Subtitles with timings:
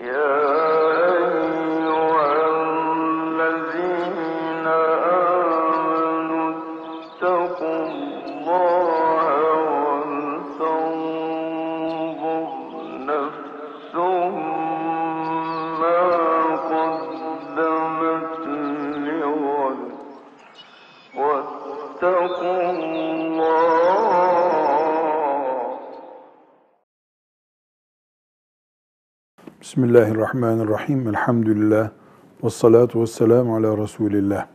[0.00, 0.57] Yeah.
[29.78, 31.08] Bismillahirrahmanirrahim.
[31.08, 31.90] Elhamdülillah.
[32.44, 34.46] Ve salatu ve selamu ala Resulillah.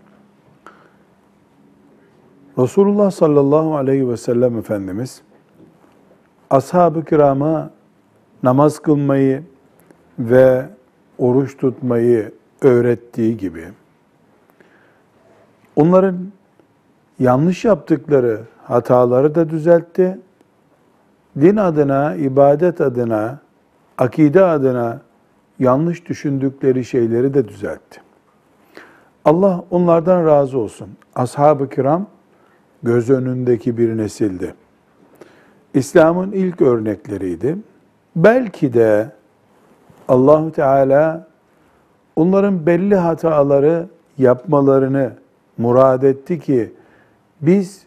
[2.57, 5.21] Resulullah sallallahu aleyhi ve sellem Efendimiz,
[6.49, 7.69] ashab-ı kirama
[8.43, 9.43] namaz kılmayı
[10.19, 10.69] ve
[11.17, 12.31] oruç tutmayı
[12.61, 13.65] öğrettiği gibi,
[15.75, 16.17] onların
[17.19, 20.19] yanlış yaptıkları hataları da düzeltti,
[21.41, 23.39] din adına, ibadet adına,
[23.97, 25.01] akide adına
[25.59, 28.01] yanlış düşündükleri şeyleri de düzeltti.
[29.25, 30.89] Allah onlardan razı olsun.
[31.15, 32.07] Ashab-ı kiram
[32.83, 34.53] göz önündeki bir nesildi.
[35.73, 37.57] İslam'ın ilk örnekleriydi.
[38.15, 39.11] Belki de
[40.07, 41.27] Allahu Teala
[42.15, 45.13] onların belli hataları yapmalarını
[45.57, 46.73] murad etti ki
[47.41, 47.83] biz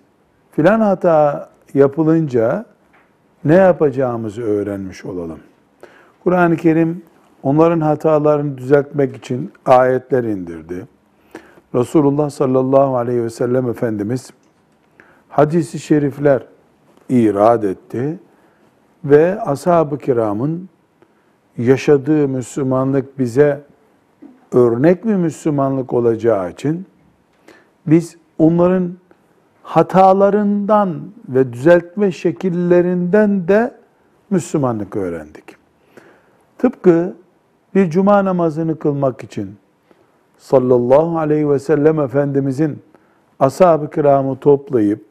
[0.53, 2.65] filan hata yapılınca
[3.45, 5.39] ne yapacağımızı öğrenmiş olalım.
[6.25, 7.03] Kur'an-ı Kerim
[7.47, 10.87] onların hatalarını düzeltmek için ayetler indirdi.
[11.75, 14.31] Resulullah sallallahu aleyhi ve sellem Efendimiz
[15.29, 16.43] hadisi şerifler
[17.09, 18.19] irad etti
[19.05, 20.69] ve ashab-ı kiramın
[21.59, 23.63] yaşadığı Müslümanlık bize
[24.53, 26.87] örnek bir Müslümanlık olacağı için
[27.87, 28.93] biz onların
[29.63, 33.75] hatalarından ve düzeltme şekillerinden de
[34.31, 35.45] Müslümanlık öğrendik.
[36.59, 37.15] Tıpkı
[37.77, 39.57] bir cuma namazını kılmak için
[40.39, 42.79] sallallahu aleyhi ve sellem Efendimizin
[43.41, 45.05] ashab-ı kiramı toplayıp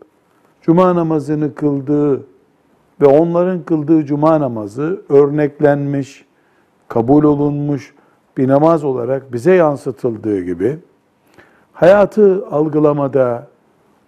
[0.61, 2.15] cuma namazını kıldığı
[3.01, 6.25] ve onların kıldığı cuma namazı örneklenmiş,
[6.87, 7.93] kabul olunmuş
[8.37, 10.79] bir namaz olarak bize yansıtıldığı gibi
[11.73, 13.47] hayatı algılamada,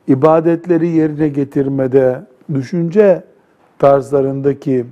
[0.07, 2.21] ibadetleri yerine getirmede,
[2.53, 3.23] düşünce
[3.79, 4.85] tarzlarındaki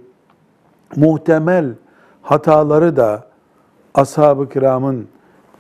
[0.95, 1.73] muhtemel
[2.21, 3.34] hataları da
[3.95, 5.07] ashab-ı kiramın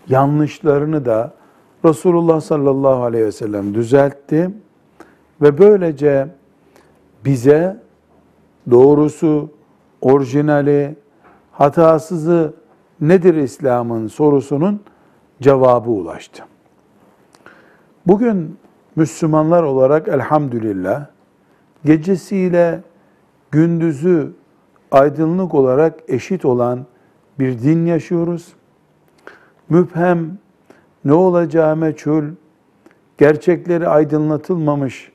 [0.07, 1.33] yanlışlarını da
[1.85, 4.49] Resulullah sallallahu aleyhi ve sellem düzeltti
[5.41, 6.27] ve böylece
[7.25, 7.81] bize
[8.71, 9.49] doğrusu,
[10.01, 10.95] orijinali,
[11.51, 12.53] hatasızı
[13.01, 14.81] nedir İslam'ın sorusunun
[15.41, 16.43] cevabı ulaştı.
[18.07, 18.57] Bugün
[18.95, 21.05] Müslümanlar olarak elhamdülillah
[21.85, 22.81] gecesiyle
[23.51, 24.33] gündüzü
[24.91, 26.85] aydınlık olarak eşit olan
[27.39, 28.53] bir din yaşıyoruz.
[29.69, 30.37] Müphem,
[31.05, 32.23] ne olacağı meçhul,
[33.17, 35.11] gerçekleri aydınlatılmamış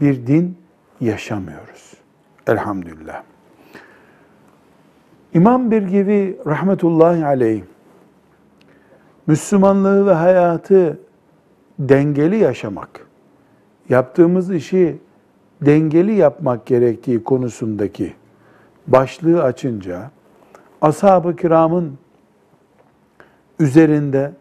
[0.00, 0.58] bir din
[1.00, 1.94] yaşamıyoruz.
[2.46, 3.22] Elhamdülillah.
[5.34, 7.62] İmam Birgivi rahmetullahi aleyh,
[9.26, 10.98] Müslümanlığı ve hayatı
[11.78, 13.06] dengeli yaşamak,
[13.88, 14.98] yaptığımız işi
[15.60, 18.14] dengeli yapmak gerektiği konusundaki
[18.86, 20.10] başlığı açınca
[20.82, 21.98] ashab-ı kiramın
[23.60, 24.32] üzerinde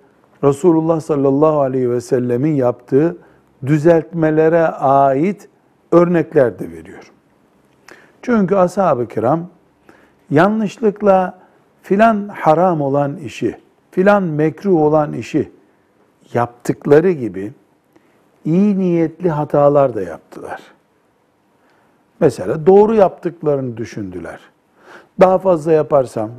[0.44, 3.18] Resulullah sallallahu aleyhi ve sellemin yaptığı
[3.66, 5.50] düzeltmelere ait
[5.91, 7.12] örnekler de veriyor.
[8.22, 9.47] Çünkü ashab-ı kiram
[10.29, 11.40] yanlışlıkla
[11.81, 13.57] filan haram olan işi,
[13.91, 15.52] filan mekruh olan işi
[16.34, 17.53] yaptıkları gibi
[18.46, 20.62] iyi niyetli hatalar da yaptılar.
[22.19, 24.40] Mesela doğru yaptıklarını düşündüler.
[25.19, 26.31] Daha fazla yaparsam,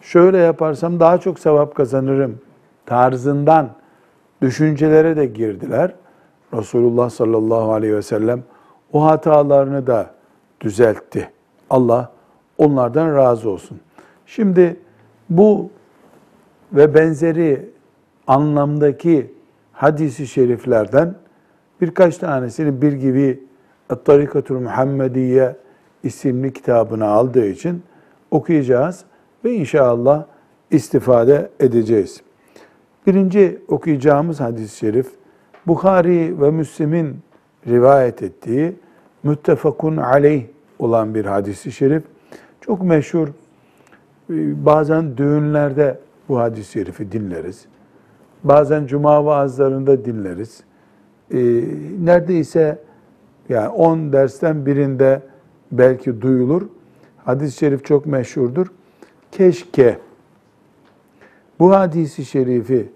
[0.00, 2.40] şöyle yaparsam daha çok sevap kazanırım
[2.86, 3.70] tarzından
[4.42, 5.94] düşüncelere de girdiler.
[6.54, 8.42] Resulullah sallallahu aleyhi ve sellem
[8.92, 10.10] o hatalarını da
[10.60, 11.30] düzeltti.
[11.70, 12.12] Allah
[12.58, 13.80] onlardan razı olsun.
[14.26, 14.76] Şimdi
[15.30, 15.70] bu
[16.72, 17.70] ve benzeri
[18.26, 19.34] anlamdaki
[19.72, 21.14] hadisi şeriflerden
[21.80, 23.46] birkaç tanesini bir gibi
[24.04, 25.56] Tarikatul Muhammediye
[26.02, 27.82] isimli kitabını aldığı için
[28.36, 29.04] okuyacağız
[29.44, 30.24] ve inşallah
[30.70, 32.20] istifade edeceğiz.
[33.06, 35.06] Birinci okuyacağımız hadis-i şerif
[35.66, 37.16] Bukhari ve Müslim'in
[37.66, 38.76] rivayet ettiği
[39.22, 40.44] müttefakun aleyh
[40.78, 42.02] olan bir hadis-i şerif.
[42.60, 43.28] Çok meşhur.
[44.64, 45.98] Bazen düğünlerde
[46.28, 47.64] bu hadis-i şerifi dinleriz.
[48.44, 50.60] Bazen cuma vaazlarında dinleriz.
[51.30, 51.38] Ee,
[52.04, 52.78] neredeyse
[53.48, 55.22] yani 10 dersten birinde
[55.72, 56.62] belki duyulur.
[57.26, 58.66] Hadis-i şerif çok meşhurdur.
[59.32, 59.98] Keşke
[61.58, 62.88] bu hadisi şerifi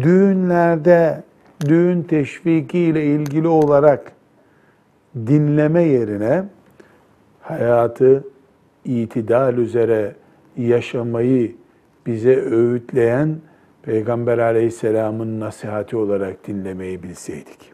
[0.00, 1.22] düğünlerde
[1.60, 4.12] düğün teşviki ile ilgili olarak
[5.16, 6.44] dinleme yerine
[7.40, 8.24] hayatı
[8.84, 10.14] itidal üzere
[10.56, 11.54] yaşamayı
[12.06, 13.36] bize öğütleyen
[13.82, 17.72] Peygamber aleyhisselamın nasihati olarak dinlemeyi bilseydik.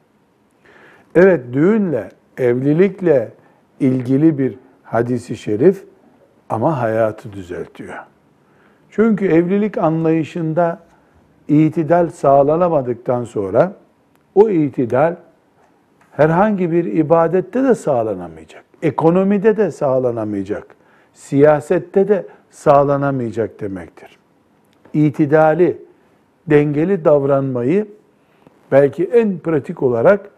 [1.15, 3.33] Evet düğünle, evlilikle
[3.81, 4.59] ilgili bir
[4.91, 5.85] hadisi şerif
[6.49, 7.95] ama hayatı düzeltiyor.
[8.91, 10.81] Çünkü evlilik anlayışında
[11.49, 13.73] itidal sağlanamadıktan sonra
[14.35, 15.17] o itidal
[16.13, 18.65] herhangi bir ibadette de sağlanamayacak.
[18.83, 20.67] Ekonomide de sağlanamayacak.
[21.15, 24.19] Siyasette de sağlanamayacak demektir.
[24.95, 25.79] İtidali,
[26.47, 27.87] dengeli davranmayı
[28.73, 30.31] belki en pratik olarak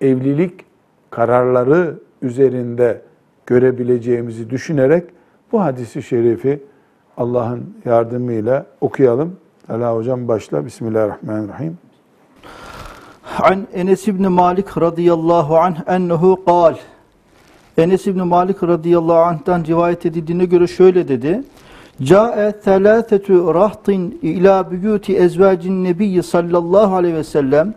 [0.00, 0.64] evlilik
[1.10, 3.00] kararları üzerinde
[3.46, 5.04] görebileceğimizi düşünerek
[5.52, 6.62] bu hadisi şerifi
[7.16, 9.36] Allah'ın yardımıyla okuyalım.
[9.68, 10.66] Ala hocam başla.
[10.66, 11.78] Bismillahirrahmanirrahim.
[13.38, 16.74] An Enes İbni Malik radıyallahu anh ennehu kal.
[17.78, 21.42] Enes İbni Malik radıyallahu anh'tan rivayet edildiğine göre şöyle dedi.
[22.02, 27.74] Câe thelâthetü rahtin ila büyûti ezvâcin nebiyyi sallallahu aleyhi ve sellem.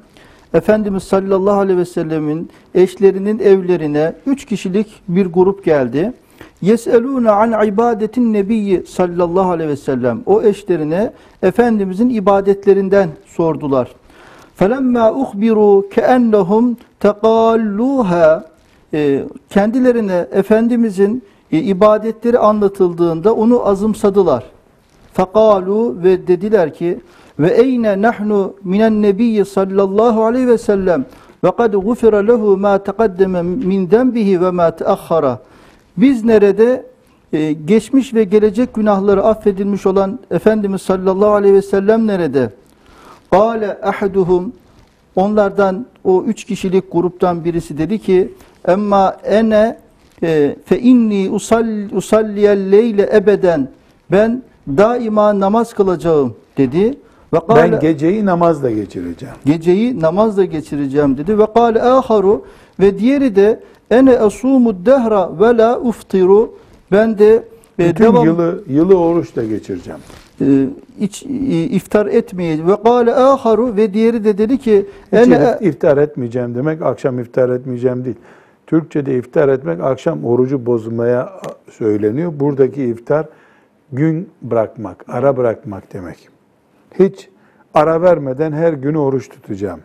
[0.55, 6.13] Efendimiz sallallahu aleyhi ve sellemin eşlerinin evlerine üç kişilik bir grup geldi.
[6.61, 10.23] Yeseluna an ibadetin nebiyyi sallallahu aleyhi ve sellem.
[10.25, 11.13] O eşlerine
[11.43, 13.91] Efendimizin ibadetlerinden sordular.
[14.55, 18.55] Felemma uhbiru keennehum tekalluha
[18.93, 24.43] ee, kendilerine Efendimizin e, ibadetleri anlatıldığında onu azımsadılar.
[25.13, 26.99] Fekalu ve dediler ki
[27.39, 31.05] ve eyne nahnu minen nebiyyi sallallahu aleyhi ve sellem
[31.43, 35.39] ve kad gufira lehu ma taqaddeme min denbihi ve ma teahhara.
[35.97, 36.85] Biz nerede
[37.33, 42.49] e, geçmiş ve gelecek günahları affedilmiş olan Efendimiz sallallahu aleyhi ve sellem nerede?
[43.31, 44.53] Kale ahaduhum
[45.15, 48.33] onlardan o üç kişilik gruptan birisi dedi ki
[48.67, 49.77] emma ene
[50.23, 51.29] e, fe inni
[51.91, 53.69] usalliyel leyle ebeden
[54.11, 56.97] ben daima namaz kılacağım dedi.
[57.33, 59.35] Ve kâle, Ben geceyi namazla geçireceğim.
[59.45, 61.39] geceyi namazla geçireceğim dedi.
[61.39, 62.45] Ve kâle aharu
[62.79, 63.59] ve diğeri de
[63.91, 66.53] ene asumud dehra ve la uftiru
[66.91, 67.43] ben de
[67.79, 69.99] e, Bütün devam yılı yılı oruçla geçireceğim.
[70.41, 70.45] e,
[70.99, 71.27] iç, e,
[71.63, 72.71] iftar etmeyeceğim.
[72.71, 77.19] Ve kâle aharu ve diğeri de dedi ki Hiç ene if- iftar etmeyeceğim demek akşam
[77.19, 78.15] iftar etmeyeceğim değil.
[78.67, 81.29] Türkçe'de iftar etmek akşam orucu bozmaya
[81.71, 82.33] söyleniyor.
[82.39, 83.25] Buradaki iftar
[83.91, 86.29] gün bırakmak, ara bırakmak demek.
[86.99, 87.29] Hiç
[87.73, 89.79] ara vermeden her gün oruç tutacağım.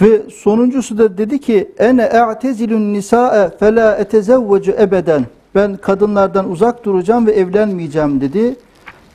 [0.00, 5.26] Ve sonuncusu da dedi ki ene e'tezilun nisae fela etezevvecu ebeden.
[5.54, 8.56] Ben kadınlardan uzak duracağım ve evlenmeyeceğim dedi.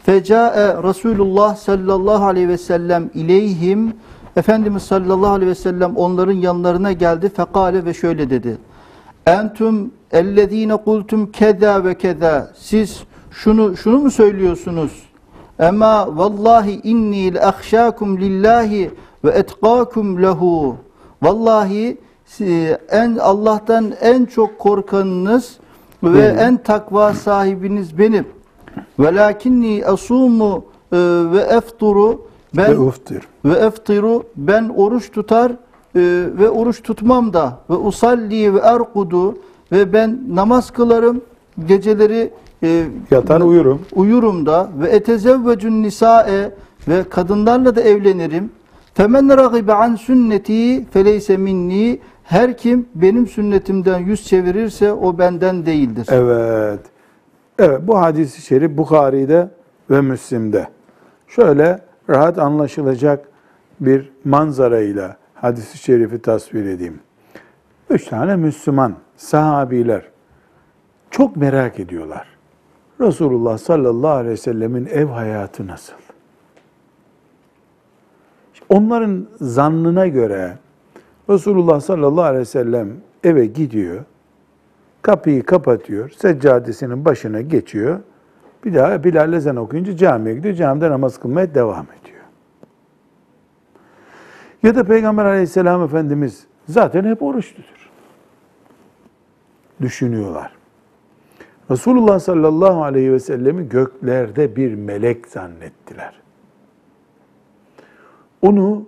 [0.04, 3.94] Fecae Resulullah sallallahu aleyhi ve sellem ileyhim
[4.36, 7.30] Efendimiz sallallahu aleyhi ve sellem onların yanlarına geldi.
[7.30, 8.58] Fekale ve şöyle dedi.
[9.26, 12.52] Entum ellezine kultum keda ve keda.
[12.56, 14.92] Siz şunu şunu mu söylüyorsunuz?
[15.60, 18.92] Ama vallahi inni leahşakum lillahi
[19.26, 20.76] ve etqakum lehu.
[21.22, 21.98] Vallahi
[22.42, 25.58] e, en Allah'tan en çok korkanınız
[26.04, 26.40] ve Benim.
[26.40, 28.26] en takva sahibiniz benim.
[29.00, 30.98] Velakinni asumu e,
[31.32, 32.22] ve efturu
[32.58, 33.24] ben Ve uftir.
[33.46, 35.56] ve eftiru ben oruç tutar e,
[36.40, 39.38] ve oruç tutmam da ve usalli ve erkudu
[39.72, 41.22] ve ben namaz kılarım
[41.68, 42.32] geceleri
[42.64, 43.82] e, Yatar uyurum.
[43.96, 46.52] uyurum da ve etezevvecun nisae
[46.88, 48.50] ve kadınlarla da evlenirim.
[48.94, 56.08] Femen ragibe an sünneti feleyse minni her kim benim sünnetimden yüz çevirirse o benden değildir.
[56.12, 56.80] Evet.
[57.60, 59.50] Evet bu hadisi şerif Bukhari'de
[59.90, 60.68] ve Müslim'de.
[61.28, 63.26] Şöyle rahat anlaşılacak
[63.80, 67.00] bir manzarayla hadisi şerifi tasvir edeyim.
[67.90, 70.02] Üç tane Müslüman sahabiler
[71.12, 72.35] çok merak ediyorlar.
[73.02, 75.94] Resulullah sallallahu aleyhi ve sellemin ev hayatı nasıl?
[78.70, 80.58] Onların zannına göre
[81.30, 82.90] Resulullah sallallahu aleyhi ve sellem
[83.24, 84.04] eve gidiyor,
[85.02, 88.00] kapıyı kapatıyor, seccadesinin başına geçiyor.
[88.66, 92.22] Bir daha Bilal ezan okuyunca camiye gidiyor, camide namaz kılmaya devam ediyor.
[94.64, 97.90] Ya da Peygamber aleyhisselam Efendimiz zaten hep oruç tutur.
[99.82, 100.55] Düşünüyorlar.
[101.72, 106.14] Resulullah sallallahu aleyhi ve sellemi göklerde bir melek zannettiler.
[108.42, 108.86] Onu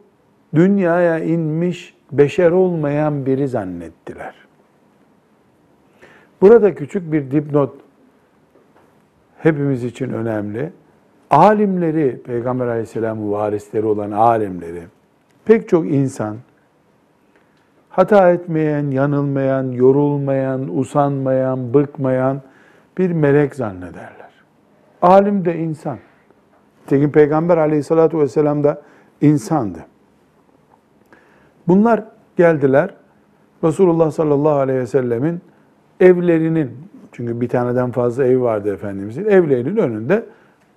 [0.56, 4.36] dünyaya inmiş beşer olmayan biri zannettiler.
[6.42, 7.76] Burada küçük bir dipnot
[9.38, 10.72] hepimiz için önemli.
[11.30, 14.84] alimleri, Peygamber aleyhisselamın varisleri olan alimleri,
[15.46, 16.38] pek çok insan
[17.90, 22.42] hata etmeyen, yanılmayan, yorulmayan, usanmayan, bıkmayan
[22.98, 24.32] bir melek zannederler.
[25.01, 25.98] Alim de insan.
[26.88, 28.82] Tekin Peygamber aleyhissalatu vesselam da
[29.22, 29.80] insandı.
[31.68, 32.04] Bunlar
[32.38, 32.94] geldiler.
[33.63, 35.42] Resulullah sallallahu aleyhi ve sellemin
[36.00, 36.77] evlerinin,
[37.12, 40.25] çünkü bir taneden fazla ev vardı Efendimizin, evlerinin önünde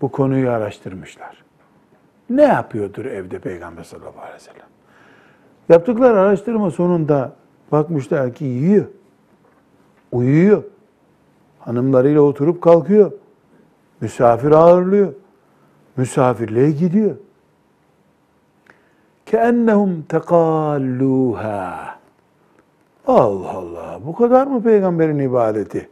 [0.00, 1.44] bu konuyu araştırmışlar.
[2.30, 4.66] Ne yapıyordur evde Peygamber sallallahu aleyhi ve sellem?
[5.68, 7.32] Yaptıkları araştırma sonunda
[7.72, 8.86] bakmışlar ki yiyor,
[10.12, 10.62] uyuyor,
[11.60, 13.12] Hanımlarıyla oturup kalkıyor.
[14.00, 15.12] Misafir ağırlıyor.
[15.96, 17.16] Misafirliğe gidiyor.
[19.26, 21.98] Keennehum tekalluha.
[23.06, 25.88] Allah Allah bu kadar mı peygamberin ibadeti?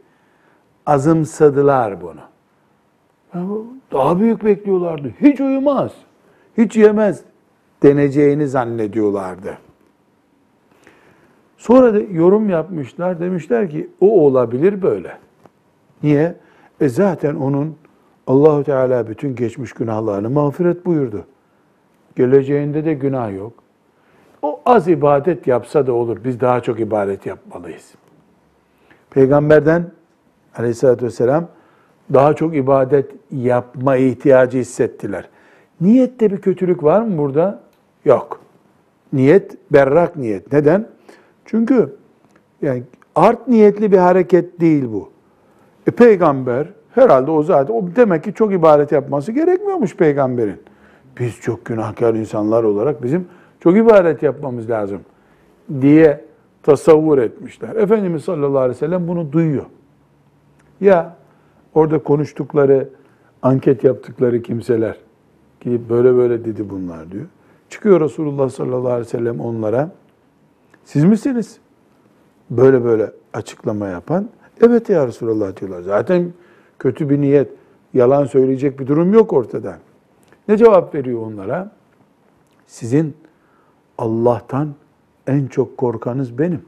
[0.85, 2.21] Azımsadılar bunu.
[3.91, 5.13] Daha büyük bekliyorlardı.
[5.21, 5.91] Hiç uyumaz,
[6.57, 7.21] hiç yemez
[7.83, 9.57] deneceğini zannediyorlardı.
[11.57, 13.19] Sonra da yorum yapmışlar.
[13.19, 15.17] Demişler ki o olabilir böyle.
[16.03, 16.35] Niye?
[16.81, 17.75] E zaten onun
[18.27, 21.25] Allahu Teala bütün geçmiş günahlarını mağfiret buyurdu.
[22.15, 23.53] Geleceğinde de günah yok.
[24.41, 26.17] O az ibadet yapsa da olur.
[26.23, 27.93] Biz daha çok ibadet yapmalıyız.
[29.09, 29.91] Peygamberden
[30.55, 31.47] aleyhissalatü vesselam
[32.13, 35.29] daha çok ibadet yapma ihtiyacı hissettiler.
[35.81, 37.61] Niyette bir kötülük var mı burada?
[38.05, 38.41] Yok.
[39.13, 40.53] Niyet berrak niyet.
[40.53, 40.87] Neden?
[41.45, 41.95] Çünkü
[42.61, 42.83] yani
[43.15, 45.09] art niyetli bir hareket değil bu.
[45.89, 50.61] E, peygamber herhalde o zaten o demek ki çok ibadet yapması gerekmiyormuş peygamberin.
[51.19, 53.27] Biz çok günahkar insanlar olarak bizim
[53.59, 55.01] çok ibadet yapmamız lazım
[55.81, 56.25] diye
[56.63, 57.75] tasavvur etmişler.
[57.75, 59.65] Efendimiz sallallahu aleyhi ve sellem bunu duyuyor.
[60.81, 61.15] Ya
[61.73, 62.89] orada konuştukları,
[63.41, 64.97] anket yaptıkları kimseler
[65.59, 67.25] ki böyle böyle dedi bunlar diyor.
[67.69, 69.91] Çıkıyor Resulullah sallallahu aleyhi ve sellem onlara.
[70.83, 71.57] Siz misiniz?
[72.49, 74.29] Böyle böyle açıklama yapan.
[74.61, 75.81] Evet ya Resulullah diyorlar.
[75.81, 76.33] Zaten
[76.79, 77.51] kötü bir niyet,
[77.93, 79.79] yalan söyleyecek bir durum yok ortada.
[80.47, 81.71] Ne cevap veriyor onlara?
[82.67, 83.17] Sizin
[83.97, 84.69] Allah'tan
[85.27, 86.61] en çok korkanız benim.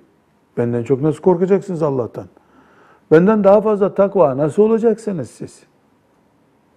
[0.57, 2.25] Benden çok nasıl korkacaksınız Allah'tan?
[3.11, 5.63] Benden daha fazla takva nasıl olacaksınız siz?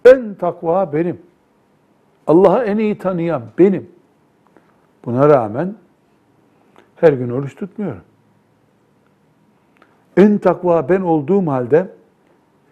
[0.05, 1.21] En takva benim.
[2.27, 3.89] Allah'ı en iyi tanıyan benim.
[5.05, 5.75] Buna rağmen
[6.95, 8.01] her gün oruç tutmuyorum.
[10.17, 11.87] En takva ben olduğum halde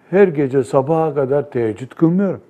[0.10, 2.42] her gece sabaha kadar teheccüd kılmıyorum.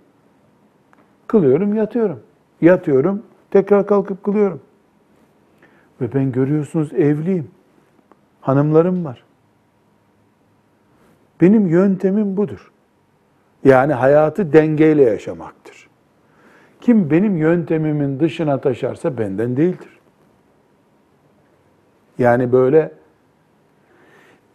[1.27, 2.19] Kılıyorum, yatıyorum.
[2.61, 4.61] Yatıyorum, tekrar kalkıp kılıyorum.
[6.01, 7.51] Ve ben görüyorsunuz evliyim.
[8.41, 9.23] Hanımlarım var.
[11.41, 12.71] Benim yöntemim budur.
[13.63, 15.87] Yani hayatı dengeyle yaşamaktır.
[16.81, 19.99] Kim benim yöntemimin dışına taşarsa benden değildir.
[22.17, 22.91] Yani böyle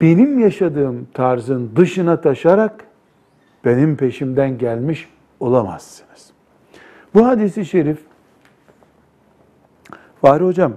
[0.01, 2.85] benim yaşadığım tarzın dışına taşarak
[3.65, 5.09] benim peşimden gelmiş
[5.41, 6.31] olamazsınız.
[7.15, 7.99] Bu hadisi şerif
[10.21, 10.73] Fahri Hocam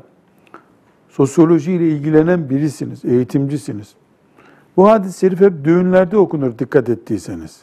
[1.09, 3.95] sosyoloji ile ilgilenen birisiniz, eğitimcisiniz.
[4.77, 7.61] Bu hadis-i şerif hep düğünlerde okunur dikkat ettiyseniz.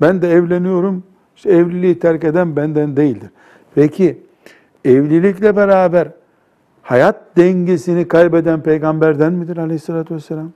[0.00, 1.02] Ben de evleniyorum,
[1.36, 3.30] işte evliliği terk eden benden değildir.
[3.74, 4.22] Peki
[4.84, 6.08] evlilikle beraber
[6.82, 10.52] hayat dengesini kaybeden peygamberden midir aleyhissalatü vesselam?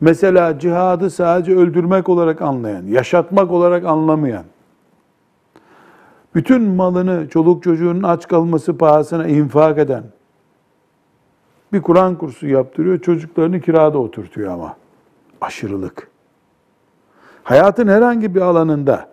[0.00, 4.44] Mesela cihadı sadece öldürmek olarak anlayan, yaşatmak olarak anlamayan,
[6.34, 10.04] bütün malını çoluk çocuğunun aç kalması pahasına infak eden,
[11.72, 14.76] bir Kur'an kursu yaptırıyor, çocuklarını kirada oturtuyor ama.
[15.40, 16.08] Aşırılık.
[17.42, 19.08] Hayatın herhangi bir alanında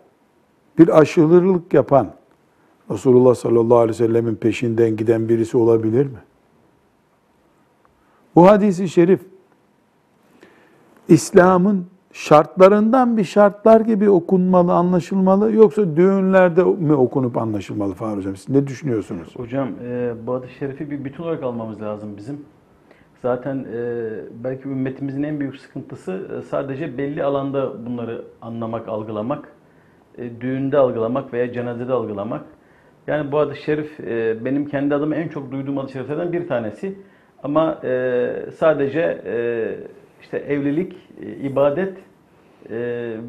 [0.77, 2.07] bir aşırılık yapan
[2.91, 6.19] Resulullah sallallahu aleyhi ve sellemin peşinden giden birisi olabilir mi?
[8.35, 9.21] Bu hadisi şerif
[11.08, 18.36] İslam'ın şartlarından bir şartlar gibi okunmalı, anlaşılmalı yoksa düğünlerde mi okunup anlaşılmalı Fahri Hocam?
[18.36, 19.36] Siz ne düşünüyorsunuz?
[19.36, 22.46] Hocam e, bu hadis-i şerifi bir bütün olarak almamız lazım bizim.
[23.22, 24.10] Zaten e,
[24.43, 29.51] belki ümmetimizin en büyük sıkıntısı e, sadece belli alanda bunları anlamak, algılamak,
[30.17, 32.46] e, düğünde algılamak veya cenazede algılamak.
[33.08, 36.98] Yani bu hadis-i şerif e, benim kendi adıma en çok duyduğum hadis-i şeriflerden bir tanesi.
[37.43, 39.36] Ama e, sadece e,
[40.22, 40.94] işte evlilik,
[41.25, 41.94] e, ibadet
[42.70, 42.78] e,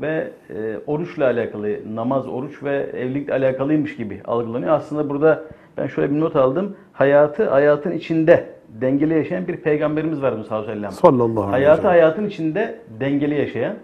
[0.01, 4.73] ve e, oruçla alakalı, namaz, oruç ve evlilikle alakalıymış gibi algılanıyor.
[4.73, 5.43] Aslında burada
[5.77, 6.77] ben şöyle bir not aldım.
[6.93, 8.47] Hayatı hayatın içinde
[8.81, 10.91] dengeli yaşayan bir peygamberimiz var sallallahu aleyhi ve sellem.
[10.91, 11.91] Sallallahu aleyhi ve Hayatı sellem.
[11.91, 13.75] hayatın içinde dengeli yaşayan.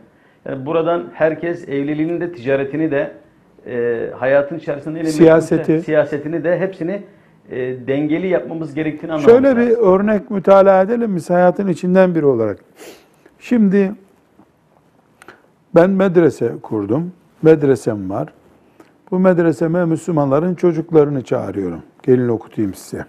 [0.49, 3.13] Yani buradan herkes evliliğini de ticaretini de
[3.67, 5.55] e, hayatın içerisinde Siyaseti.
[5.55, 7.03] mümkünse siyasetini de hepsini
[7.51, 12.59] e, dengeli yapmamız gerektiğini anlamamız Şöyle bir örnek mütalaa edelim mi hayatın içinden biri olarak?
[13.39, 13.95] Şimdi
[15.75, 17.13] ben medrese kurdum.
[17.43, 18.33] Medresem var.
[19.11, 21.83] Bu medreseme Müslümanların çocuklarını çağırıyorum.
[22.03, 23.05] Gelin okutayım size.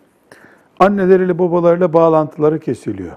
[0.79, 3.12] Anneleriyle babalarıyla bağlantıları kesiliyor.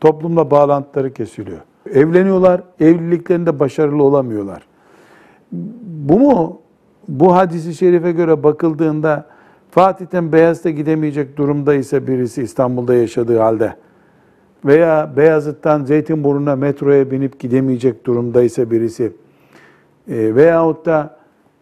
[0.00, 1.58] Toplumla bağlantıları kesiliyor.
[1.90, 4.62] Evleniyorlar, evliliklerinde başarılı olamıyorlar.
[5.82, 6.60] Bu mu
[7.08, 9.26] bu hadisi şerife göre bakıldığında
[9.70, 13.76] Fatih'ten Beyazıt'a gidemeyecek durumdaysa birisi İstanbul'da yaşadığı halde
[14.64, 19.12] veya Beyazıt'tan Zeytinburnu'na metroya binip gidemeyecek durumdaysa birisi
[20.08, 21.16] e, veyahut da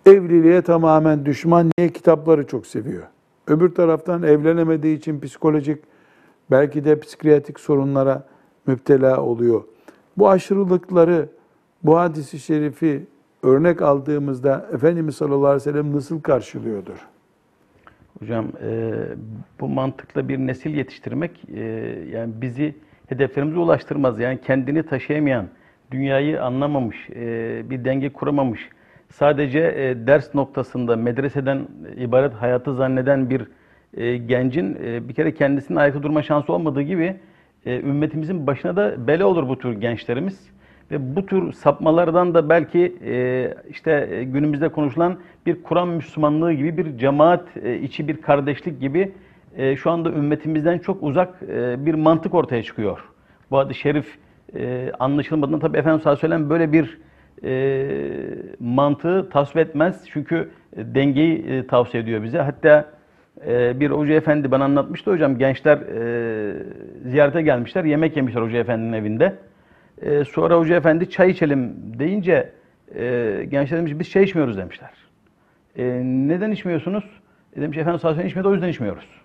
[0.07, 3.03] evliliğe tamamen düşman niye kitapları çok seviyor.
[3.47, 5.79] Öbür taraftan evlenemediği için psikolojik
[6.51, 8.25] belki de psikiyatrik sorunlara
[8.67, 9.63] müptela oluyor.
[10.19, 11.29] Bu aşırılıkları
[11.83, 13.07] bu hadisi şerifi
[13.43, 17.09] örnek aldığımızda Efendimiz sallallahu aleyhi ve sellem nasıl karşılıyordur?
[18.19, 18.93] Hocam e,
[19.61, 21.61] bu mantıkla bir nesil yetiştirmek e,
[22.13, 22.75] yani bizi
[23.13, 24.21] hedeflerimize ulaştırmaz.
[24.21, 25.47] Yani kendini taşıyamayan,
[25.91, 28.69] dünyayı anlamamış, e, bir denge kuramamış,
[29.09, 33.43] sadece e, ders noktasında medreseden ibaret hayatı zanneden bir
[33.97, 34.75] e, gencin
[35.09, 37.17] bir kere kendisinin ayakta durma şansı olmadığı gibi
[37.67, 40.53] ümmetimizin başına da bela olur bu tür gençlerimiz.
[40.91, 42.97] Ve bu tür sapmalardan da belki
[43.71, 49.13] işte günümüzde konuşulan bir Kur'an Müslümanlığı gibi bir cemaat içi bir kardeşlik gibi
[49.57, 53.05] e, şu anda ümmetimizden çok uzak e, bir mantık ortaya çıkıyor.
[53.51, 54.19] Bu hadis-i şerif
[54.57, 56.99] e, anlaşılmadığında tabii Efendimiz sallallahu aleyhi böyle bir
[57.45, 57.89] e,
[58.61, 60.05] mantığı tasvip etmez.
[60.13, 62.39] Çünkü e, dengeyi e, tavsiye ediyor bize.
[62.39, 62.91] Hatta
[63.47, 65.39] e, bir hoca efendi bana anlatmıştı hocam.
[65.39, 66.55] Gençler e,
[67.05, 67.85] ziyarete gelmişler.
[67.85, 69.37] Yemek yemişler hoca efendinin evinde.
[70.03, 72.53] E, sonra hoca efendi çay içelim deyince
[72.95, 74.91] e, gençler demiş biz çay içmiyoruz demişler.
[75.77, 77.05] E, neden içmiyorsunuz?
[77.57, 79.22] E, demiş efendim sallallahu aleyhi ve sellem içmedi o yüzden içmiyoruz.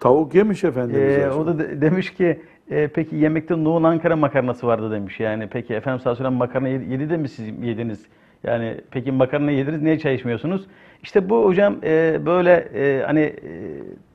[0.00, 1.18] Tavuk yemiş Efendimiz.
[1.18, 1.42] Ee, aslında.
[1.42, 5.20] o da de- demiş ki e, peki yemekte Nuh'un Ankara makarnası vardı demiş.
[5.20, 8.06] Yani peki Efendimiz sallallahu aleyhi ve makarna yedi, yedi de mi siz yediniz?
[8.44, 10.66] Yani peki makarna yediniz niye çay içmiyorsunuz?
[11.02, 13.34] İşte bu hocam e, böyle e, hani e,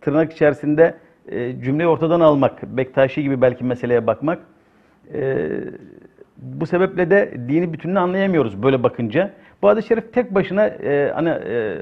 [0.01, 0.93] tırnak içerisinde
[1.31, 4.39] e, cümleyi ortadan almak, Bektaşi gibi belki meseleye bakmak.
[5.13, 5.47] E,
[6.37, 9.31] bu sebeple de dini bütününü anlayamıyoruz böyle bakınca.
[9.61, 11.75] Bu hadis-i şerif tek başına e, hani e,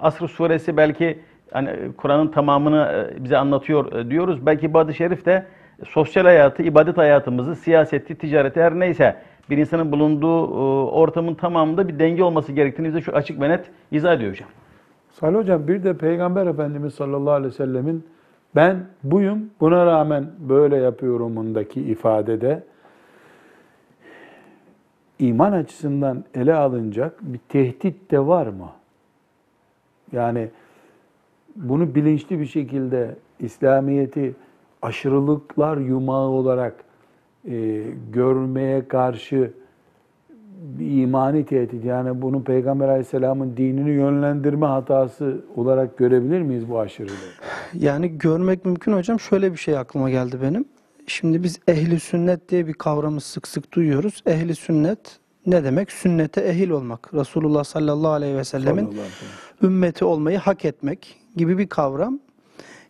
[0.00, 1.18] Asr suresi belki
[1.52, 4.46] hani Kur'an'ın tamamını e, bize anlatıyor e, diyoruz.
[4.46, 5.46] Belki hadis-i şerif de
[5.84, 9.16] sosyal hayatı, ibadet hayatımızı, siyaseti, ticareti her neyse
[9.50, 13.70] bir insanın bulunduğu e, ortamın tamamında bir denge olması gerektiğini bize şu açık ve net
[13.90, 14.48] izah ediyor hocam.
[15.10, 18.06] Salih Hocam bir de Peygamber Efendimiz sallallahu aleyhi ve sellemin
[18.54, 22.62] ben buyum buna rağmen böyle yapıyorumundaki ifadede
[25.18, 28.70] iman açısından ele alınacak bir tehdit de var mı?
[30.12, 30.48] Yani
[31.56, 34.34] bunu bilinçli bir şekilde İslamiyet'i
[34.82, 36.74] aşırılıklar yumağı olarak
[37.50, 39.52] e, görmeye karşı
[40.60, 47.12] bir imani tehdit yani bunu Peygamber Aleyhisselam'ın dinini yönlendirme hatası olarak görebilir miyiz bu aşırılığı?
[47.74, 49.20] Yani görmek mümkün hocam.
[49.20, 50.64] Şöyle bir şey aklıma geldi benim.
[51.06, 54.22] Şimdi biz ehli sünnet diye bir kavramı sık sık duyuyoruz.
[54.26, 55.92] Ehli sünnet ne demek?
[55.92, 57.14] Sünnete ehil olmak.
[57.14, 58.96] Resulullah sallallahu aleyhi ve sellemin
[59.62, 62.20] ümmeti olmayı hak etmek gibi bir kavram.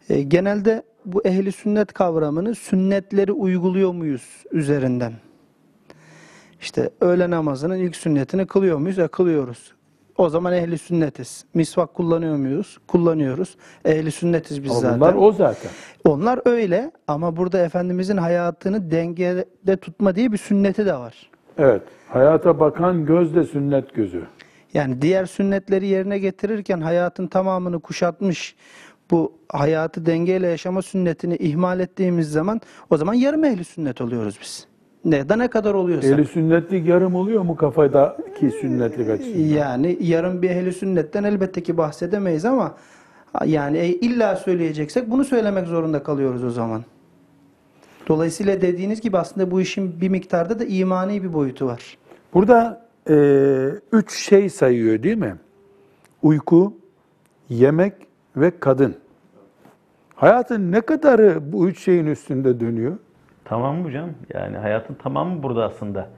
[0.09, 5.13] E, genelde bu ehli sünnet kavramını sünnetleri uyguluyor muyuz üzerinden?
[6.61, 8.99] İşte öğle namazının ilk sünnetini kılıyor muyuz?
[8.99, 9.73] E, kılıyoruz.
[10.19, 11.45] O zaman ehli sünnetiz.
[11.55, 12.79] Misvak kullanıyor muyuz?
[12.89, 13.57] Kullanıyoruz.
[13.85, 15.01] Ehli sünnetiz biz zaten.
[15.01, 15.71] bunlar o zaten.
[16.05, 21.31] Onlar öyle ama burada Efendimizin hayatını dengede tutma diye bir sünneti de var.
[21.59, 21.83] Evet.
[22.09, 24.23] Hayata bakan göz de sünnet gözü.
[24.77, 28.57] Yani diğer sünnetleri yerine getirirken hayatın tamamını kuşatmış
[29.11, 32.61] bu hayatı dengeyle yaşama sünnetini ihmal ettiğimiz zaman
[32.91, 34.67] o zaman yarım ehli sünnet oluyoruz biz.
[35.05, 36.09] Ne da ne kadar oluyorsa.
[36.09, 39.39] Ehli sünnetlik yarım oluyor mu kafadaki sünnetlik açısından?
[39.39, 42.75] Yani yarım bir ehli sünnetten elbette ki bahsedemeyiz ama
[43.45, 46.85] yani e, illa söyleyeceksek bunu söylemek zorunda kalıyoruz o zaman.
[48.09, 51.99] Dolayısıyla dediğiniz gibi aslında bu işin bir miktarda da imani bir boyutu var.
[52.35, 55.37] Burada e, üç şey sayıyor değil mi?
[56.23, 56.75] Uyku,
[57.49, 57.92] yemek
[58.37, 58.95] ve kadın.
[60.14, 62.97] Hayatın ne kadarı bu üç şeyin üstünde dönüyor?
[63.45, 64.11] Tamam mı hocam?
[64.35, 66.09] Yani hayatın tamamı burada aslında.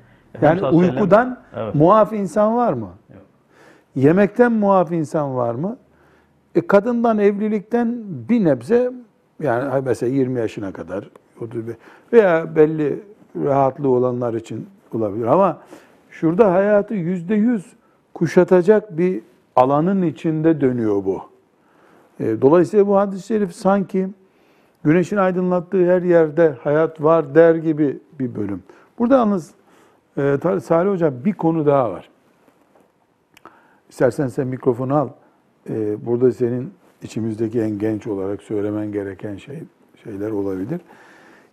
[0.43, 1.75] Yani ve sellem- uykudan Evet.
[1.75, 2.89] muaf insan var mı?
[3.15, 3.23] Yok.
[3.95, 5.77] Yemekten muaf insan var mı?
[6.55, 7.99] E kadından evlilikten
[8.29, 8.93] bir nebze
[9.43, 11.77] yani mesela 20 yaşına kadar 35
[12.13, 13.03] veya belli
[13.45, 15.59] rahatlığı olanlar için olabilir ama
[16.21, 17.67] şurada hayatı yüzde yüz
[18.15, 19.21] kuşatacak bir
[19.57, 21.23] alanın içinde dönüyor bu.
[22.21, 24.09] E, Dolayısıyla bu hadis-i şerif sanki
[24.85, 28.63] güneşin aydınlattığı her yerde hayat var der gibi bir bölüm.
[28.99, 29.51] Burada yalnız
[30.17, 32.11] e, Salih Hocam bir konu daha var.
[33.89, 35.09] İstersen sen mikrofonu al.
[35.71, 39.63] E, burada senin içimizdeki en genç olarak söylemen gereken şey
[40.05, 40.81] şeyler olabilir.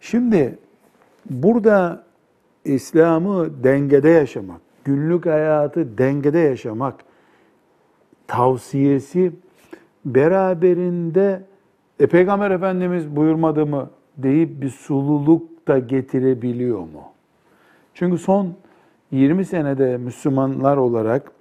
[0.02, 0.60] Şimdi
[1.30, 2.05] burada
[2.66, 6.96] İslam'ı dengede yaşamak, günlük hayatı dengede yaşamak
[8.28, 9.32] tavsiyesi
[10.06, 11.42] beraberinde
[12.00, 17.04] e, Peygamber Efendimiz buyurmadı mı deyip bir sululuk da getirebiliyor mu?
[17.94, 18.54] Çünkü son
[19.12, 21.32] 20 senede Müslümanlar olarak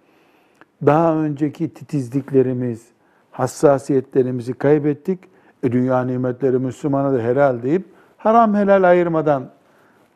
[0.87, 2.89] daha önceki titizliklerimiz,
[3.31, 5.21] hassasiyetlerimizi kaybettik.
[5.63, 7.85] E, dünya nimetleri Müslümana da helal deyip
[8.17, 9.51] haram helal ayırmadan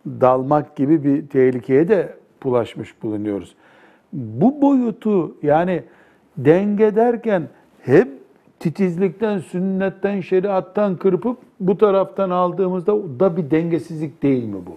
[0.07, 3.55] dalmak gibi bir tehlikeye de bulaşmış bulunuyoruz.
[4.13, 5.83] Bu boyutu yani
[6.37, 7.49] denge derken
[7.81, 8.09] hep
[8.61, 14.77] titizlikten, sünnetten, şeriattan kırpıp bu taraftan aldığımızda da bir dengesizlik değil mi bu?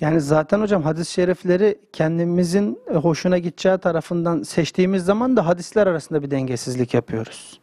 [0.00, 6.30] Yani zaten hocam hadis-i şerifleri kendimizin hoşuna gideceği tarafından seçtiğimiz zaman da hadisler arasında bir
[6.30, 7.60] dengesizlik yapıyoruz.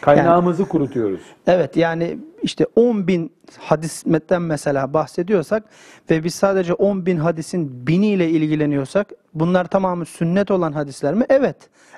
[0.00, 1.20] Kaynağımızı kurutuyoruz.
[1.46, 5.64] Evet yani işte 10 bin hadisten mesela bahsediyorsak
[6.10, 11.24] ve biz sadece 10 bin hadisin biniyle ilgileniyorsak bunlar tamamı sünnet olan hadisler mi?
[11.28, 11.56] Evet.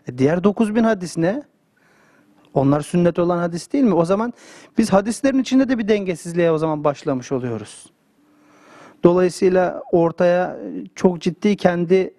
[0.09, 1.43] E diğer 9 bin hadis ne?
[2.55, 3.95] Onlar sünnet olan hadis değil mi?
[3.95, 4.33] O zaman
[4.79, 7.87] biz hadislerin içinde de bir dengesizliğe o zaman başlamış oluyoruz.
[9.05, 10.57] Dolayısıyla ortaya
[10.95, 12.15] çok ciddi kendi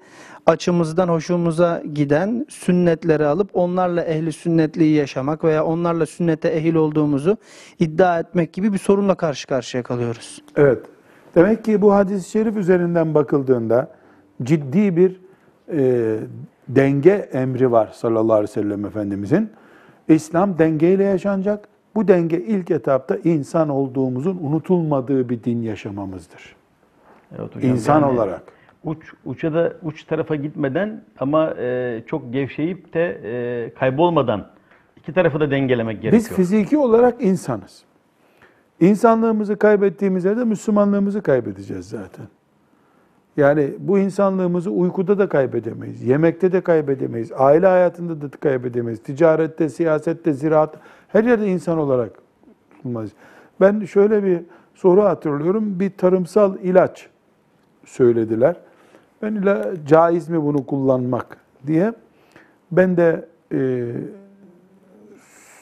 [0.45, 7.37] açımızdan hoşumuza giden sünnetleri alıp onlarla ehli sünnetliği yaşamak veya onlarla sünnete ehil olduğumuzu
[7.79, 10.41] iddia etmek gibi bir sorunla karşı karşıya kalıyoruz.
[10.55, 10.79] Evet.
[11.35, 13.91] Demek ki bu hadis-i şerif üzerinden bakıldığında
[14.43, 15.19] ciddi bir
[15.71, 16.17] e,
[16.67, 19.51] denge emri var sallallahu aleyhi ve sellem Efendimizin.
[20.07, 21.67] İslam dengeyle yaşanacak.
[21.95, 26.55] Bu denge ilk etapta insan olduğumuzun unutulmadığı bir din yaşamamızdır.
[27.31, 28.43] Evet hocam, İnsan yani olarak.
[28.83, 34.47] Uç, uça da uç tarafa gitmeden ama e, çok gevşeyip de e, kaybolmadan
[34.97, 36.29] iki tarafı da dengelemek gerekiyor.
[36.29, 37.83] Biz fiziki olarak insanız.
[38.79, 42.25] İnsanlığımızı kaybettiğimiz yerde Müslümanlığımızı kaybedeceğiz zaten.
[43.37, 50.33] Yani bu insanlığımızı uykuda da kaybedemeyiz, yemekte de kaybedemeyiz, aile hayatında da kaybedemeyiz, ticarette, siyasette,
[50.33, 50.75] ziraat,
[51.07, 52.11] her yerde insan olarak
[52.83, 53.11] bulunmayız.
[53.61, 54.39] Ben şöyle bir
[54.75, 57.09] soru hatırlıyorum, bir tarımsal ilaç
[57.85, 58.55] söylediler.
[59.23, 61.93] Ben ila caiz mi bunu kullanmak diye.
[62.71, 63.91] Ben de e,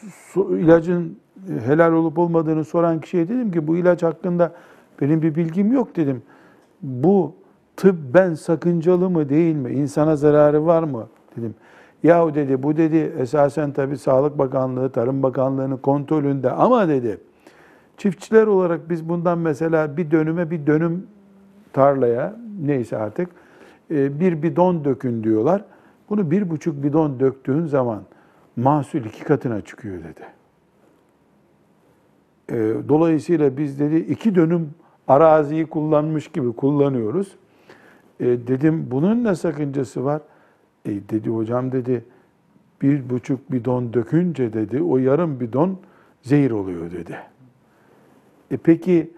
[0.09, 1.17] su, ilacın
[1.65, 4.51] helal olup olmadığını soran kişiye dedim ki bu ilaç hakkında
[5.01, 6.21] benim bir bilgim yok dedim.
[6.81, 7.33] Bu
[7.77, 9.71] tıbben sakıncalı mı değil mi?
[9.71, 11.07] İnsana zararı var mı?
[11.37, 11.55] dedim.
[12.03, 17.17] Yahu dedi bu dedi esasen tabi Sağlık Bakanlığı, Tarım Bakanlığı'nın kontrolünde ama dedi
[17.97, 21.07] çiftçiler olarak biz bundan mesela bir dönüme bir dönüm
[21.73, 23.29] tarlaya neyse artık
[23.91, 25.65] bir bidon dökün diyorlar.
[26.09, 28.03] Bunu bir buçuk bidon döktüğün zaman
[28.55, 30.25] mahsul iki katına çıkıyor dedi.
[32.49, 34.69] E, Dolayısıyla biz dedi iki dönüm
[35.07, 37.35] araziyi kullanmış gibi kullanıyoruz.
[38.19, 40.21] E, dedim bunun ne sakıncası var?
[40.85, 42.05] E, dedi hocam dedi
[42.81, 45.77] bir buçuk bidon dökünce dedi o yarım bidon
[46.21, 47.17] zehir oluyor dedi.
[48.51, 49.11] E peki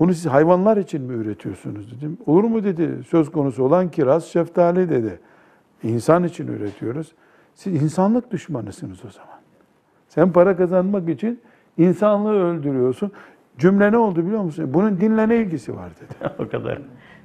[0.00, 2.18] bunu siz hayvanlar için mi üretiyorsunuz dedim.
[2.26, 2.90] Olur mu dedi.
[3.08, 5.20] Söz konusu olan kiraz, şeftali dedi.
[5.82, 7.12] İnsan için üretiyoruz.
[7.54, 9.40] Siz insanlık düşmanısınız o zaman.
[10.08, 11.40] Sen para kazanmak için
[11.78, 13.12] insanlığı öldürüyorsun.
[13.58, 14.70] Cümle ne oldu biliyor musun?
[14.74, 16.32] Bunun dinle ne ilgisi var dedi.
[16.38, 16.78] o kadar.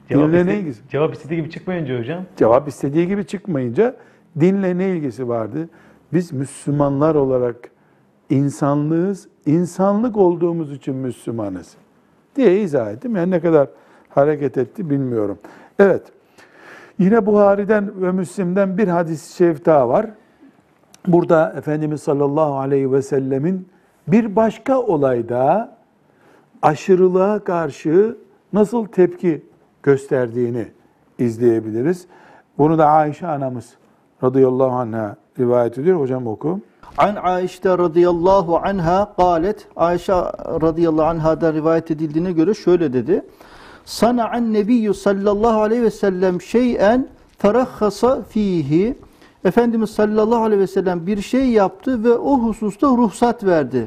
[0.09, 0.89] Dinle Cevap, ne iste, ilgisi?
[0.89, 2.23] cevap istediği gibi çıkmayınca hocam.
[2.35, 3.95] Cevap istediği gibi çıkmayınca
[4.39, 5.69] dinle ne ilgisi vardı?
[6.13, 7.55] Biz Müslümanlar olarak
[8.29, 11.77] insanlığız, insanlık olduğumuz için Müslümanız
[12.35, 13.15] diye izah ettim.
[13.15, 13.67] Yani ne kadar
[14.09, 15.37] hareket etti bilmiyorum.
[15.79, 16.03] Evet,
[16.99, 20.05] yine Buhari'den ve Müslim'den bir hadis-i şerif daha var.
[21.07, 23.67] Burada Efendimiz sallallahu aleyhi ve sellemin
[24.07, 25.75] bir başka olayda
[26.61, 28.17] aşırılığa karşı
[28.53, 29.45] nasıl tepki
[29.83, 30.67] gösterdiğini
[31.19, 32.07] izleyebiliriz.
[32.57, 33.73] Bunu da Ayşe anamız
[34.23, 35.99] radıyallahu anh'a rivayet ediyor.
[35.99, 36.59] Hocam oku.
[36.97, 40.13] An Ayşe radıyallahu anha galet Ayşe
[40.61, 43.25] radıyallahu anhadan rivayet edildiğine göre şöyle dedi.
[43.85, 48.95] Sana'an nebiyyü sallallahu aleyhi ve sellem şeyen ferahhasa fihi
[49.45, 53.85] Efendimiz sallallahu aleyhi ve sellem bir şey yaptı ve o hususta ruhsat verdi.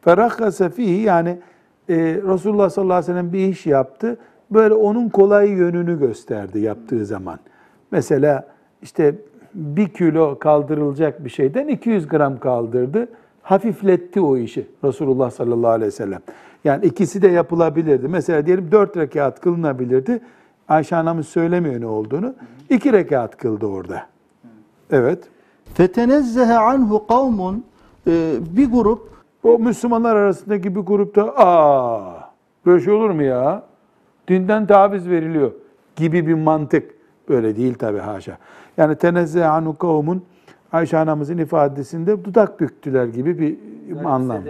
[0.00, 1.38] Ferahhase fihi yani
[1.88, 1.94] e,
[2.28, 4.18] Resulullah sallallahu aleyhi ve sellem bir iş yaptı.
[4.50, 7.38] Böyle onun kolay yönünü gösterdi yaptığı zaman.
[7.90, 8.46] Mesela
[8.82, 9.14] işte
[9.54, 13.08] bir kilo kaldırılacak bir şeyden 200 gram kaldırdı.
[13.42, 16.20] Hafifletti o işi Resulullah sallallahu aleyhi ve sellem.
[16.64, 18.08] Yani ikisi de yapılabilirdi.
[18.08, 20.20] Mesela diyelim 4 rekat kılınabilirdi.
[20.68, 22.34] Ayşe anamız söylemiyor ne olduğunu.
[22.70, 24.06] 2 rekat kıldı orada.
[24.90, 25.24] Evet.
[25.74, 27.64] Fetenezzehe anhu kavmun
[28.06, 29.12] e, bir grup
[29.42, 32.30] O Müslümanlar arasındaki bir grupta aa
[32.66, 33.62] böyle şey olur mu ya?
[34.28, 35.52] Dinden taviz veriliyor
[35.96, 36.94] gibi bir mantık.
[37.28, 38.38] Böyle değil tabi haşa.
[38.76, 40.22] Yani tenezzeh anu kavmun
[40.72, 43.56] Ayşe anamızın ifadesinde dudak büktüler gibi bir
[44.04, 44.42] anlam.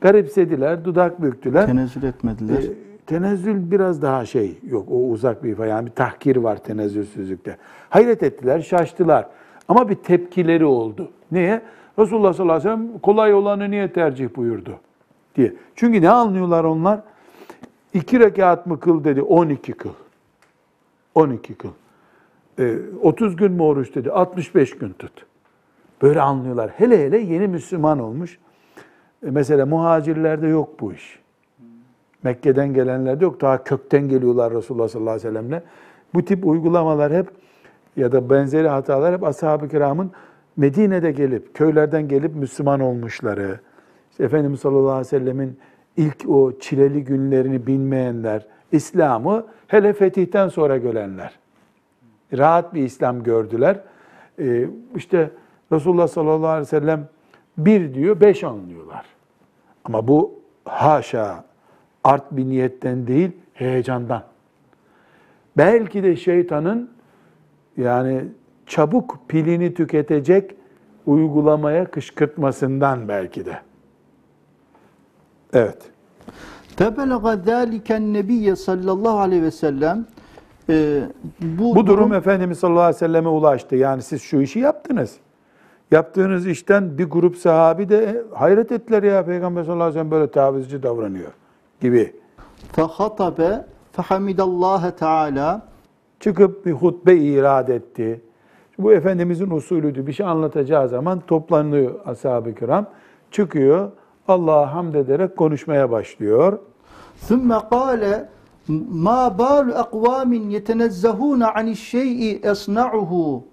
[0.00, 1.66] Garipsediler, dudak büktüler.
[1.66, 2.62] tenezzül etmediler.
[2.62, 2.72] E,
[3.06, 7.56] tenezzül biraz daha şey yok o uzak bir ifade yani bir tahkir var tenezzülsüzlükte.
[7.90, 9.26] Hayret ettiler, şaştılar.
[9.68, 11.10] Ama bir tepkileri oldu.
[11.32, 11.62] Niye?
[11.98, 14.76] Resulullah sallallahu aleyhi ve sellem kolay olanı niye tercih buyurdu
[15.36, 15.52] diye.
[15.76, 17.00] Çünkü ne anlıyorlar onlar?
[17.94, 19.90] İki rekat mı kıl dedi, 12 kıl.
[21.14, 21.68] 12 kıl.
[22.58, 25.26] E, 30 gün mü oruç dedi, 65 gün tut.
[26.02, 26.70] Böyle anlıyorlar.
[26.70, 28.38] Hele hele yeni Müslüman olmuş.
[29.26, 31.18] E, mesela muhacirlerde yok bu iş.
[32.22, 33.40] Mekke'den gelenlerde yok.
[33.40, 35.62] Daha kökten geliyorlar Resulullah sallallahu aleyhi ve sellemle.
[36.14, 37.26] Bu tip uygulamalar hep
[37.96, 40.10] ya da benzeri hatalar hep ashab-ı kiramın
[40.56, 43.60] Medine'de gelip, köylerden gelip Müslüman olmuşları,
[44.10, 45.58] işte Efendimiz sallallahu aleyhi ve sellemin
[45.96, 51.38] ilk o çileli günlerini bilmeyenler, İslam'ı hele fetihten sonra görenler.
[52.38, 53.80] Rahat bir İslam gördüler.
[54.38, 55.30] Ee, işte
[55.72, 57.08] Resulullah sallallahu aleyhi ve sellem
[57.58, 59.04] bir diyor, beş anlıyorlar.
[59.84, 61.44] Ama bu haşa
[62.04, 64.22] art bir niyetten değil, heyecandan.
[65.56, 66.90] Belki de şeytanın
[67.76, 68.24] yani
[68.66, 70.54] çabuk pilini tüketecek
[71.06, 73.58] uygulamaya kışkırtmasından belki de.
[75.52, 75.78] Evet.
[76.76, 80.06] Tebelega zâliken nebiyye sallallahu aleyhi ve sellem
[80.69, 81.01] e,
[81.41, 83.75] bu, Bu durum Efendimiz sallallahu aleyhi ve selleme ulaştı.
[83.75, 85.15] Yani siz şu işi yaptınız.
[85.91, 90.31] Yaptığınız işten bir grup sahabi de hayret ettiler ya Peygamber sallallahu aleyhi ve sellem böyle
[90.31, 91.31] tavizci davranıyor
[91.81, 92.15] gibi.
[92.73, 95.67] fehatabe fehamidallaha teala
[96.19, 98.21] Çıkıp bir hutbe irad etti.
[98.79, 100.07] Bu Efendimizin usulüydü.
[100.07, 102.85] Bir şey anlatacağı zaman toplanıyor ashab-ı kiram.
[103.31, 103.91] Çıkıyor,
[104.27, 106.59] Allah'a hamd ederek konuşmaya başlıyor.
[107.29, 108.25] ثُمَّ قَالَ
[108.68, 113.44] ma balu akvamin yetenezzehuna aniş şey'i esna'uhu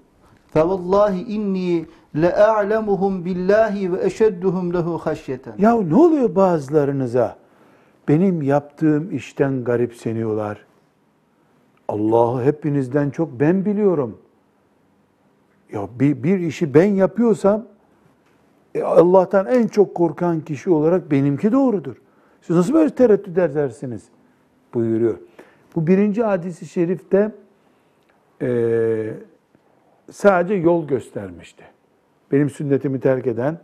[0.54, 5.54] fevallahi inni le'a'lemuhum billahi ve eşedduhum lehu haşyeten.
[5.58, 7.36] Ya ne oluyor bazılarınıza?
[8.08, 10.66] Benim yaptığım işten garipseniyorlar.
[11.88, 14.18] Allah'ı hepinizden çok ben biliyorum.
[15.74, 17.66] Ya bir, bir işi ben yapıyorsam
[18.76, 21.96] e, Allah'tan en çok korkan kişi olarak benimki doğrudur.
[22.42, 24.04] Siz nasıl böyle tereddüt edersiniz?
[24.74, 25.18] Buyuruyor.
[25.76, 27.32] Bu birinci hadisi şerifte
[28.42, 29.14] e,
[30.12, 31.64] sadece yol göstermişti.
[32.32, 33.58] Benim sünnetimi terk eden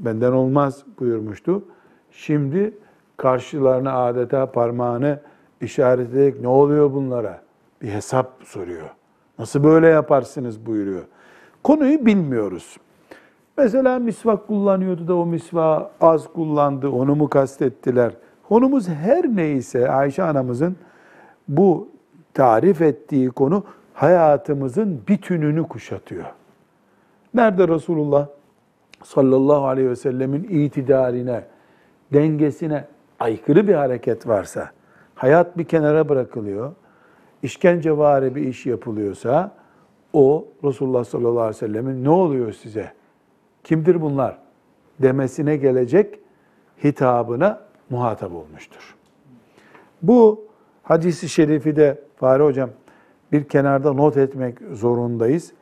[0.00, 1.64] benden olmaz buyurmuştu.
[2.10, 2.74] Şimdi
[3.16, 5.20] karşılarına adeta parmağını
[5.60, 7.42] işaret ederek ne oluyor bunlara?
[7.82, 8.90] Bir hesap soruyor.
[9.38, 11.02] Nasıl böyle yaparsınız buyuruyor.
[11.64, 12.76] Konuyu bilmiyoruz.
[13.58, 18.12] Mesela misvak kullanıyordu da o misvağı az kullandı, onu mu kastettiler?
[18.52, 20.76] Konumuz her neyse Ayşe anamızın
[21.48, 21.88] bu
[22.34, 26.24] tarif ettiği konu hayatımızın bütününü kuşatıyor.
[27.34, 28.26] Nerede Resulullah
[29.02, 31.44] sallallahu aleyhi ve sellemin itidaline,
[32.12, 32.84] dengesine
[33.20, 34.70] aykırı bir hareket varsa,
[35.14, 36.72] hayat bir kenara bırakılıyor,
[37.42, 39.52] işkencevari bir iş yapılıyorsa,
[40.12, 42.92] o Resulullah sallallahu aleyhi ve sellemin ne oluyor size,
[43.64, 44.38] kimdir bunlar
[45.02, 46.18] demesine gelecek
[46.84, 48.96] hitabına muhatap olmuştur.
[50.02, 50.44] Bu
[50.82, 52.70] hadisi şerifi de Fahri Hocam
[53.32, 55.52] bir kenarda not etmek zorundayız.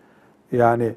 [0.52, 0.92] Yani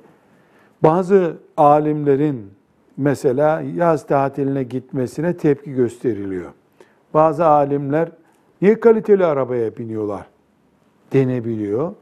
[0.84, 2.52] bazı alimlerin
[2.98, 6.52] mesela yaz tatiline gitmesine tepki gösteriliyor.
[7.14, 8.12] Bazı alimler
[8.62, 10.26] niye kaliteli arabaya biniyorlar
[11.14, 11.94] denebiliyor.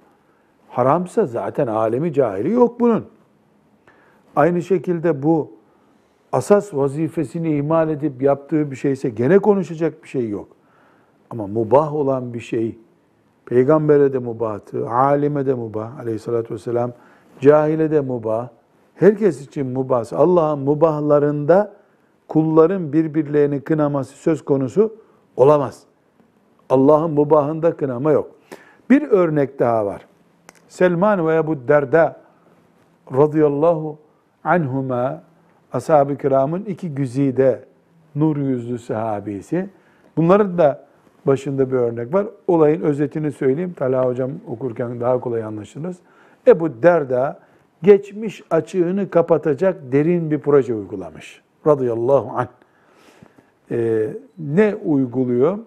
[0.69, 3.05] Haramsa zaten alemi cahili yok bunun.
[4.35, 5.51] Aynı şekilde bu
[6.31, 10.47] asas vazifesini ihmal edip yaptığı bir şeyse gene konuşacak bir şey yok.
[11.29, 12.79] Ama mubah olan bir şey,
[13.45, 16.91] peygambere de mubahtı, alime de mubah aleyhissalatü vesselam,
[17.39, 18.49] cahile de mubah,
[18.95, 20.13] herkes için mubah.
[20.13, 21.73] Allah'ın mubahlarında
[22.27, 24.95] kulların birbirlerini kınaması söz konusu
[25.37, 25.83] olamaz.
[26.69, 28.31] Allah'ın mubahında kınama yok.
[28.89, 30.05] Bir örnek daha var.
[30.67, 32.21] Selman ve Ebu Derda
[33.13, 33.97] radıyallahu
[34.43, 35.23] anhuma
[35.73, 37.63] ashab-ı kiramın iki güzide
[38.15, 39.69] nur yüzlü sahabisi.
[40.17, 40.85] Bunların da
[41.25, 42.27] başında bir örnek var.
[42.47, 43.73] Olayın özetini söyleyeyim.
[43.73, 45.95] Talha hocam okurken daha kolay anlaşılır.
[46.47, 47.39] Ebu Derda
[47.83, 51.41] geçmiş açığını kapatacak derin bir proje uygulamış.
[51.67, 52.47] Radıyallahu anh.
[53.71, 54.07] Ee,
[54.37, 55.59] ne uyguluyor?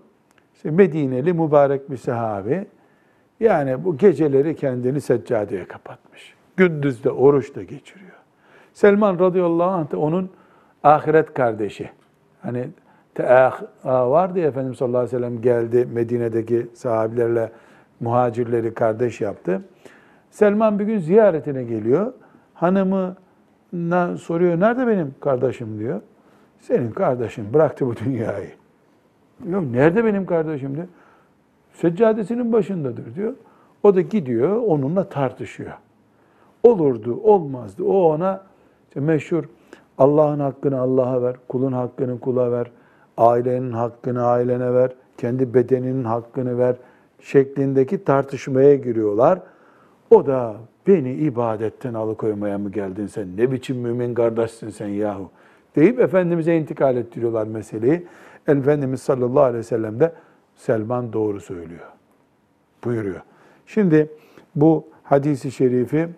[0.55, 2.67] İşte Medineli mübarek bir sahabe.
[3.41, 6.35] Yani bu geceleri kendini seccadeye kapatmış.
[6.57, 8.14] Gündüz de oruç da geçiriyor.
[8.75, 10.31] Selman radıyallahu anh onun
[10.83, 11.91] ahiret kardeşi.
[12.43, 12.69] Hani
[13.15, 17.51] teah vardı ya Efendimiz sallallahu aleyhi ve sellem geldi Medine'deki sahabilerle
[18.01, 19.63] muhacirleri kardeş yaptı.
[20.31, 22.13] Selman bir gün ziyaretine geliyor.
[22.55, 26.01] Hanımına soruyor, nerede benim kardeşim diyor.
[26.61, 28.51] Senin kardeşin bıraktı bu dünyayı.
[29.49, 30.87] Yok nerede benim kardeşim diyor.
[31.73, 33.35] Seccadesinin başındadır diyor.
[33.83, 35.73] O da gidiyor onunla tartışıyor.
[36.63, 37.85] Olurdu, olmazdı.
[37.85, 38.43] O ona
[38.95, 39.45] işte meşhur
[39.99, 42.71] Allah'ın hakkını Allah'a ver, kulun hakkını kula ver,
[43.17, 46.77] ailenin hakkını ailene ver, kendi bedeninin hakkını ver
[47.21, 49.41] şeklindeki tartışmaya giriyorlar.
[50.11, 50.55] O da
[50.87, 53.37] beni ibadetten alıkoymaya mı geldin sen?
[53.37, 55.31] Ne biçim mümin kardeşsin sen yahu?
[55.77, 58.07] Deyip Efendimiz'e intikal ettiriyorlar meseleyi.
[58.49, 60.13] Efendimiz sallallahu aleyhi ve sellem de
[60.57, 61.89] Selman doğru söylüyor.
[62.85, 63.21] Buyuruyor.
[63.67, 64.11] Şimdi
[64.55, 66.09] bu hadisi şerifi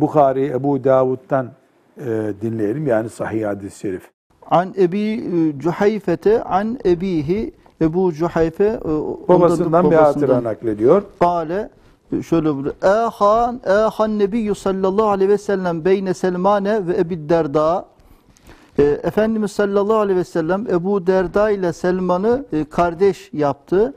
[0.00, 1.50] Bukhari, Ebu Davud'dan
[1.98, 2.86] e, dinleyelim.
[2.86, 4.10] Yani sahih hadis-i şerif.
[4.50, 5.24] An Ebi
[5.58, 11.02] Cuhayfete an Ebihi Ebu Cuhayfe e, ondan Babasından bir hatıra naklediyor.
[11.20, 11.70] Kale
[12.28, 12.74] şöyle buyuruyor.
[12.82, 17.86] Ehan ehan nebiyyü sallallahu aleyhi ve sellem beyne Selmane ve Ebi Derda
[18.78, 23.94] E, Efendimiz sallallahu aleyhi ve sellem Ebu Derda ile Selman'ı e, kardeş yaptı.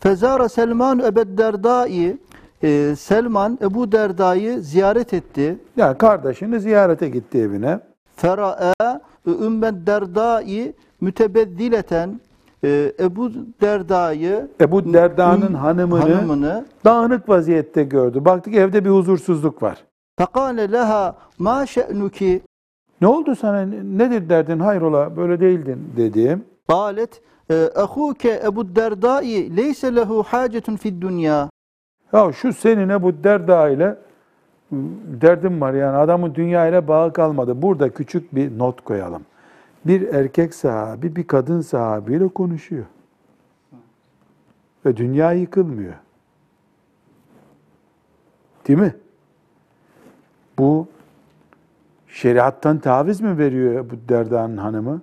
[0.00, 2.18] Fezara Selman Ebu Derda'yı
[2.62, 5.58] e, Selman Ebu Derda'yı ziyaret etti.
[5.76, 7.80] Yani kardeşini ziyarete gitti evine.
[8.16, 12.20] Fera'e Ümmed Derda'yı mütebeddileten
[12.64, 18.24] e, Ebu Derda'yı Ebu Derda'nın hanımını, hanımını dağınık vaziyette gördü.
[18.24, 19.84] Baktık evde bir huzursuzluk var.
[20.18, 22.42] fekale leha ma şe'nuki
[23.00, 23.62] Ne oldu sana?
[23.82, 24.58] Nedir derdin?
[24.58, 26.38] Hayrola böyle değildin dedi.
[26.68, 27.22] qalet
[27.76, 31.50] ehuke Ebu Derda'yı leyse lehu hacetun fid dünya
[32.12, 33.96] Ya şu senin Ebu Derda ile
[35.20, 37.62] derdim var yani adamın dünya ile bağı kalmadı.
[37.62, 39.22] Burada küçük bir not koyalım.
[39.86, 42.84] Bir erkek sahabi bir kadın sahabiyle konuşuyor.
[44.86, 45.94] Ve dünya yıkılmıyor.
[48.68, 48.94] Değil mi?
[50.58, 50.88] Bu
[52.08, 55.02] şeriattan taviz mi veriyor bu Derda'nın hanımı?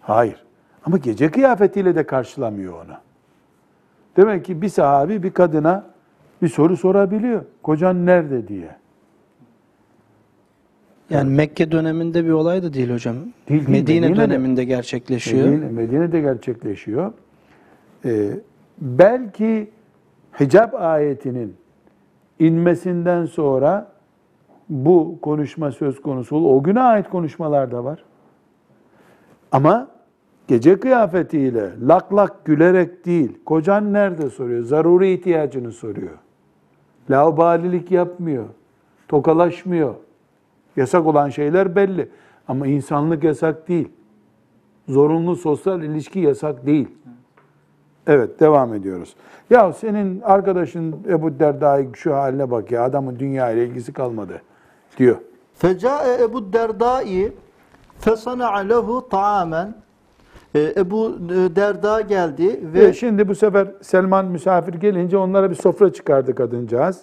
[0.00, 0.44] Hayır.
[0.84, 3.03] Ama gece kıyafetiyle de karşılamıyor onu.
[4.16, 5.84] Demek ki bir sahabi bir kadına
[6.42, 7.44] bir soru sorabiliyor.
[7.62, 8.76] Kocan nerede diye.
[11.10, 13.16] Yani Mekke döneminde bir olay da değil hocam.
[13.48, 14.16] Değil, Medine Medine'de.
[14.16, 15.48] döneminde gerçekleşiyor.
[15.48, 17.12] Medine, Medine'de gerçekleşiyor.
[18.04, 18.30] Ee,
[18.78, 19.70] belki
[20.40, 21.56] hicab ayetinin
[22.38, 23.92] inmesinden sonra
[24.68, 26.36] bu konuşma söz konusu.
[26.36, 28.04] O güne ait konuşmalar da var.
[29.52, 29.88] Ama
[30.48, 36.18] gece kıyafetiyle lak lak gülerek değil, kocan nerede soruyor, zaruri ihtiyacını soruyor.
[37.10, 38.44] Laubalilik yapmıyor,
[39.08, 39.94] tokalaşmıyor.
[40.76, 42.08] Yasak olan şeyler belli.
[42.48, 43.88] Ama insanlık yasak değil.
[44.88, 46.88] Zorunlu sosyal ilişki yasak değil.
[48.06, 49.16] Evet, devam ediyoruz.
[49.50, 54.42] Ya senin arkadaşın Ebu Derda'yı şu haline bak ya, adamın dünya ile ilgisi kalmadı
[54.96, 55.16] diyor.
[55.54, 57.32] Fecae Ebu Derda'yı
[57.98, 59.74] fesana'a lehu ta'amen
[60.58, 65.92] Ebu e, Derda geldi Ve ve şimdi bu sefer Selman misafir gelince onlara bir sofra
[65.92, 67.00] çıkardı kadıncağız.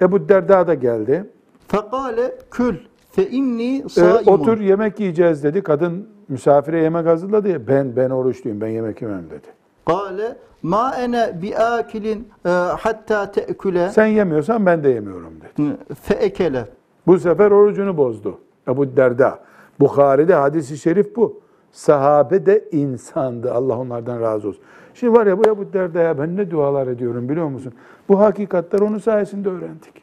[0.00, 1.24] Ebu Derda da geldi.
[1.68, 2.74] fekale kül
[3.10, 4.32] fe inni Ee, saimun.
[4.32, 5.62] otur yemek yiyeceğiz dedi.
[5.62, 7.66] Kadın misafire yemek hazırladı ya.
[7.66, 8.60] Ben ben oruçluyum.
[8.60, 9.46] Ben yemek yemem dedi.
[9.86, 15.76] Kale ma ene bi akilin e, hatta te'küle Sen yemiyorsan ben de yemiyorum dedi.
[16.02, 16.64] fe ekele.
[17.06, 18.38] Bu sefer orucunu bozdu.
[18.68, 19.38] Ebu Derda.
[19.80, 21.41] Bukhari'de hadisi şerif bu.
[21.72, 23.52] Sahabe de insandı.
[23.52, 24.62] Allah onlardan razı olsun.
[24.94, 27.72] Şimdi var ya bu Ebu Derda'ya ben ne dualar ediyorum biliyor musun?
[28.08, 30.02] Bu hakikatler onun sayesinde öğrendik.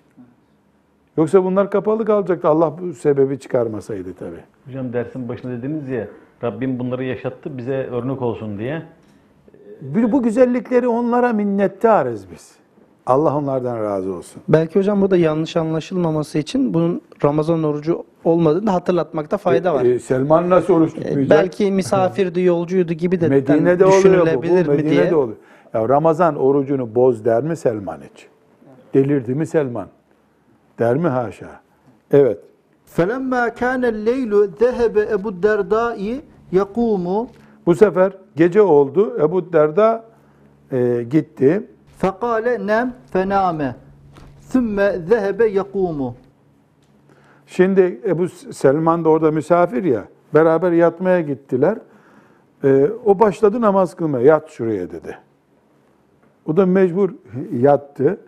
[1.17, 2.47] Yoksa bunlar kapalı kalacaktı.
[2.47, 4.43] Allah bu sebebi çıkarmasaydı tabii.
[4.65, 6.07] Hocam dersin başında dediniz ya
[6.43, 8.83] Rabbim bunları yaşattı bize örnek olsun diye.
[9.81, 12.55] Bu bu güzellikleri onlara minnettarız biz.
[13.09, 14.41] Allah onlardan razı olsun.
[14.49, 19.85] Belki hocam burada yanlış anlaşılmaması için bunun Ramazan orucu olmadığını hatırlatmakta fayda var.
[19.85, 21.29] Ee, Selman nasıl oruç E, tutmayacak?
[21.29, 24.03] belki misafirdi, yolcuydu gibi de Medine'de oluyor bu.
[24.03, 24.43] bu.
[24.43, 25.15] düşünülebilir mi Medine'de diye.
[25.15, 25.37] oluyor.
[25.73, 28.27] Ya Ramazan orucunu boz der mi Selman hiç?
[28.93, 29.87] Delirdi mi Selman?
[30.79, 31.59] Der mi haşa?
[32.11, 32.37] Evet.
[32.85, 37.27] Felemma kâne leylu zehebe Ebu Derda'yı yakumu
[37.65, 39.17] Bu sefer gece oldu.
[39.21, 40.03] Ebu Derda
[40.71, 41.63] e, gitti.
[41.99, 43.75] Fekale nem fename.
[44.41, 46.15] Sümme zehebe yakumu.
[47.47, 50.05] Şimdi Ebu Selman da orada misafir ya.
[50.33, 51.77] Beraber yatmaya gittiler.
[52.63, 54.25] Ee, o başladı namaz kılmaya.
[54.25, 55.17] Yat şuraya dedi.
[56.45, 57.09] O da mecbur
[57.51, 58.21] yattı.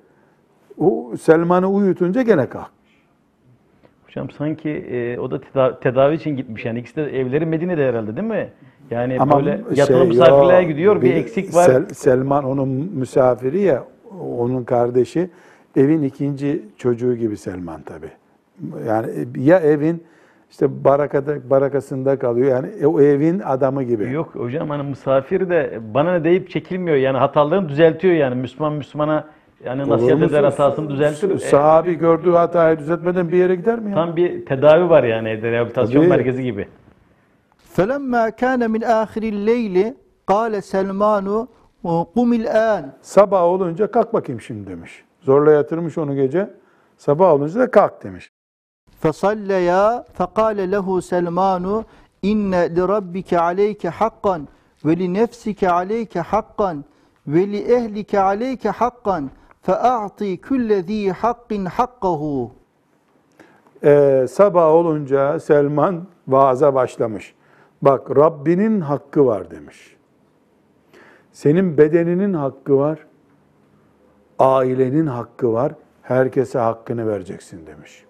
[0.78, 2.81] O Selman'ı uyutunca gene kalktı.
[4.12, 6.66] Hocam sanki e, o da teda- tedavi için gitmiş.
[6.66, 8.50] Yani ikisi de evleri Medine'de herhalde değil mi?
[8.90, 11.02] Yani böyle yatılı şey, misafirliğe yok, gidiyor.
[11.02, 11.64] Bir, eksik var.
[11.64, 13.84] Sel- Selman onun misafiri ya,
[14.38, 15.30] onun kardeşi.
[15.76, 18.06] Evin ikinci çocuğu gibi Selman tabi.
[18.88, 19.08] Yani
[19.38, 20.04] ya evin
[20.50, 22.50] işte barakada, barakasında kalıyor.
[22.50, 24.12] Yani o evin adamı gibi.
[24.12, 26.98] Yok hocam hani misafir de bana ne deyip çekilmiyor.
[26.98, 28.36] Yani hatalarını düzeltiyor yani.
[28.36, 29.28] Müslüman Müslümana
[29.65, 30.29] yani Olur nasihat musun?
[30.29, 31.31] eder hatasını düzeltir.
[31.31, 33.95] E, Sahabi gördüğü hatayı düzeltmeden bir yere gider mi ya?
[33.95, 36.11] Tam bir tedavi var yani evde rehabilitasyon Tabii.
[36.11, 36.69] merkezi gibi.
[37.77, 39.95] فَلَمَّا كَانَ مِنْ آخِرِ اللَّيْلِ
[40.29, 41.47] قَالَ سَلْمَانُ
[41.85, 45.05] قُمِ الْآنِ Sabah olunca kalk bakayım şimdi demiş.
[45.23, 46.51] Zorla yatırmış onu gece.
[46.97, 48.31] Sabah olunca da kalk demiş.
[49.03, 51.85] فَصَلَّيَا فَقَالَ لَهُ سَلْمَانُ
[52.25, 54.37] اِنَّ لِرَبِّكَ عَلَيْكَ حَقًّا
[54.87, 56.73] وَلِنَفْسِكَ عَلَيْكَ حَقًّا
[57.35, 59.19] وَلِأَهْلِكَ عَلَيْكَ حَقًّا
[59.67, 62.49] فَأَعْطِي كُلَّ ذ۪ي حَقٍّ حَقَّهُ
[63.85, 67.35] Ee, sabah olunca Selman vaaza başlamış.
[67.83, 69.97] Bak Rabbinin hakkı var demiş.
[71.33, 72.99] Senin bedeninin hakkı var.
[74.39, 75.73] Ailenin hakkı var.
[76.03, 78.05] Herkese hakkını vereceksin demiş.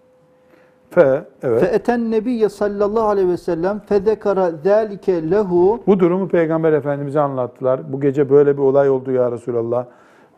[0.90, 1.62] Fe, evet.
[1.62, 7.92] فَاَتَى النَّبِيَّ sallallahu aleyhi ve sellem فَذَكَرَ ذَٰلِكَ lehu Bu durumu Peygamber Efendimiz'e anlattılar.
[7.92, 9.86] Bu gece böyle bir olay oldu ya Resulallah.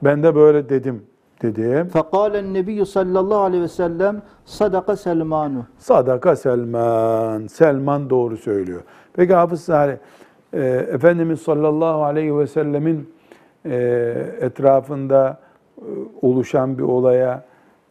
[0.04, 1.02] Ben de böyle dedim
[1.42, 1.86] dedi.
[1.94, 5.66] Fekalen Nebi sallallahu aleyhi ve sellem sadaka Selmanu.
[5.78, 7.48] Sadaka Selman.
[7.48, 8.82] Selman doğru söylüyor.
[9.14, 10.00] Peki Hafız Sari,
[10.54, 10.60] e,
[10.92, 13.10] Efendimiz sallallahu aleyhi ve sellemin
[13.66, 13.76] e,
[14.42, 15.40] etrafında
[15.78, 15.84] e,
[16.22, 17.46] oluşan bir olaya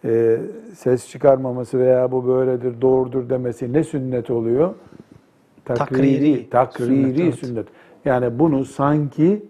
[0.04, 0.38] e,
[0.74, 4.74] ses çıkarmaması veya bu böyledir, doğrudur demesi ne sünnet oluyor?
[5.64, 6.50] Takriri.
[6.50, 7.34] Takriri sünnet.
[7.34, 7.66] sünnet.
[8.04, 9.42] Yani bunu sanki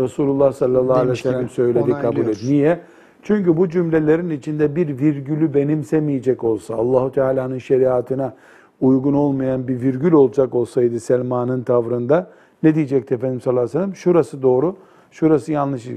[0.00, 2.28] Resulullah sallallahu aleyhi ve sellem söyledi kabul onaylıyor.
[2.28, 2.42] et.
[2.44, 2.80] Niye?
[3.22, 8.34] Çünkü bu cümlelerin içinde bir virgülü benimsemeyecek olsa, Allahu Teala'nın şeriatına
[8.80, 12.30] uygun olmayan bir virgül olacak olsaydı Selman'ın tavrında
[12.62, 13.96] ne diyecekti Efendimiz sallallahu aleyhi ve sellem?
[13.96, 14.76] Şurası doğru,
[15.10, 15.88] şurası yanlış.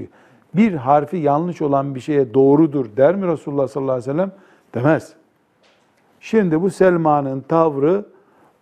[0.54, 4.32] Bir harfi yanlış olan bir şeye doğrudur der mi Resulullah sallallahu aleyhi ve sellem?
[4.74, 5.12] Demez.
[6.20, 8.04] Şimdi bu Selman'ın tavrı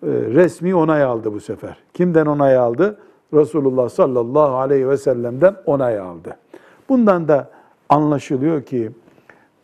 [0.02, 1.76] e, resmi onay aldı bu sefer.
[1.94, 2.98] Kimden onay aldı?
[3.34, 6.36] Resulullah sallallahu aleyhi ve sellem'den onay aldı.
[6.88, 7.50] Bundan da
[7.88, 8.90] anlaşılıyor ki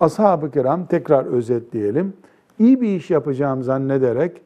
[0.00, 2.12] ashab-ı kiram tekrar özetleyelim.
[2.58, 4.40] iyi bir iş yapacağım zannederek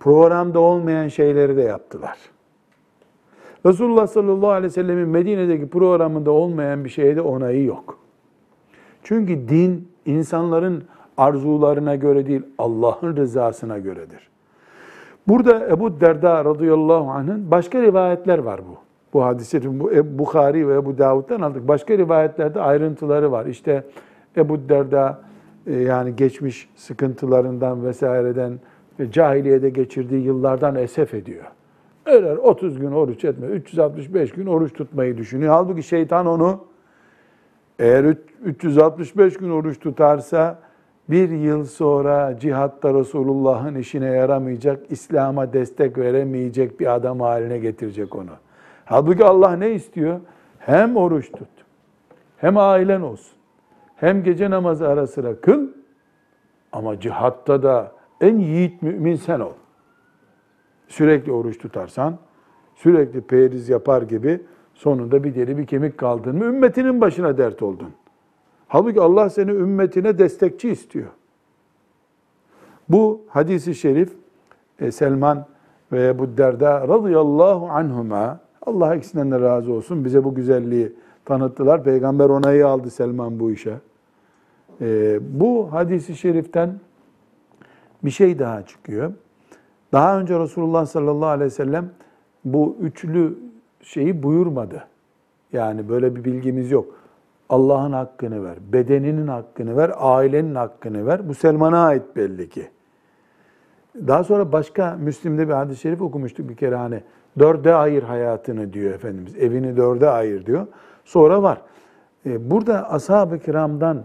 [0.00, 2.18] programda olmayan şeyleri de yaptılar.
[3.66, 7.98] Resulullah sallallahu aleyhi ve sellemin Medine'deki programında olmayan bir şeyde onayı yok.
[9.02, 10.84] Çünkü din insanların
[11.16, 14.33] arzularına göre değil, Allah'ın rızasına göredir.
[15.28, 18.78] Burada Ebu Derda radıyallahu anh'ın başka rivayetler var bu.
[19.12, 19.80] Bu hadisi
[20.18, 21.68] Bukhari ve Ebu Davud'dan aldık.
[21.68, 23.46] Başka rivayetlerde ayrıntıları var.
[23.46, 23.84] İşte
[24.36, 25.20] Ebu Derda
[25.66, 28.60] e, yani geçmiş sıkıntılarından vesaireden
[29.00, 31.44] ve cahiliyede geçirdiği yıllardan esef ediyor.
[32.06, 35.52] Öyle 30 gün oruç etme, 365 gün oruç tutmayı düşünüyor.
[35.52, 36.64] Halbuki şeytan onu
[37.78, 40.58] eğer üç- 365 gün oruç tutarsa
[41.08, 48.30] bir yıl sonra cihatta Resulullah'ın işine yaramayacak, İslam'a destek veremeyecek bir adam haline getirecek onu.
[48.84, 50.20] Halbuki Allah ne istiyor?
[50.58, 51.48] Hem oruç tut,
[52.36, 53.36] hem ailen olsun,
[53.96, 55.68] hem gece namazı ara sıra kıl,
[56.72, 59.52] ama cihatta da en yiğit mümin sen ol.
[60.88, 62.18] Sürekli oruç tutarsan,
[62.74, 64.40] sürekli periz yapar gibi
[64.74, 67.90] sonunda bir deri bir kemik kaldın mı ümmetinin başına dert oldun.
[68.74, 71.06] Halbuki Allah seni ümmetine destekçi istiyor.
[72.88, 74.12] Bu hadisi şerif
[74.80, 75.46] e, Selman
[75.92, 80.92] ve Ebu Derda radıyallahu anhuma Allah ikisinden de razı olsun bize bu güzelliği
[81.24, 81.84] tanıttılar.
[81.84, 83.74] Peygamber onayı aldı Selman bu işe.
[84.80, 86.74] E, bu hadisi şeriften
[88.04, 89.12] bir şey daha çıkıyor.
[89.92, 91.90] Daha önce Resulullah sallallahu aleyhi ve sellem
[92.44, 93.38] bu üçlü
[93.82, 94.84] şeyi buyurmadı.
[95.52, 97.03] Yani böyle bir bilgimiz yok.
[97.48, 101.28] Allah'ın hakkını ver, bedeninin hakkını ver, ailenin hakkını ver.
[101.28, 102.68] Bu Selman'a ait belli ki.
[103.94, 107.00] Daha sonra başka Müslim'de bir hadis-i şerif okumuştuk bir kere hani
[107.38, 109.36] dörde ayır hayatını diyor Efendimiz.
[109.36, 110.66] Evini dörde ayır diyor.
[111.04, 111.60] Sonra var.
[112.26, 114.04] E, Burada ashab-ı kiramdan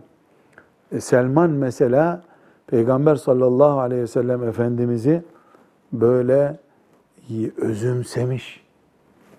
[0.92, 2.22] e, Selman mesela
[2.68, 5.24] Peygamber sallallahu aleyhi ve sellem Efendimiz'i
[5.94, 6.58] böyle
[7.58, 8.66] özümsemiş.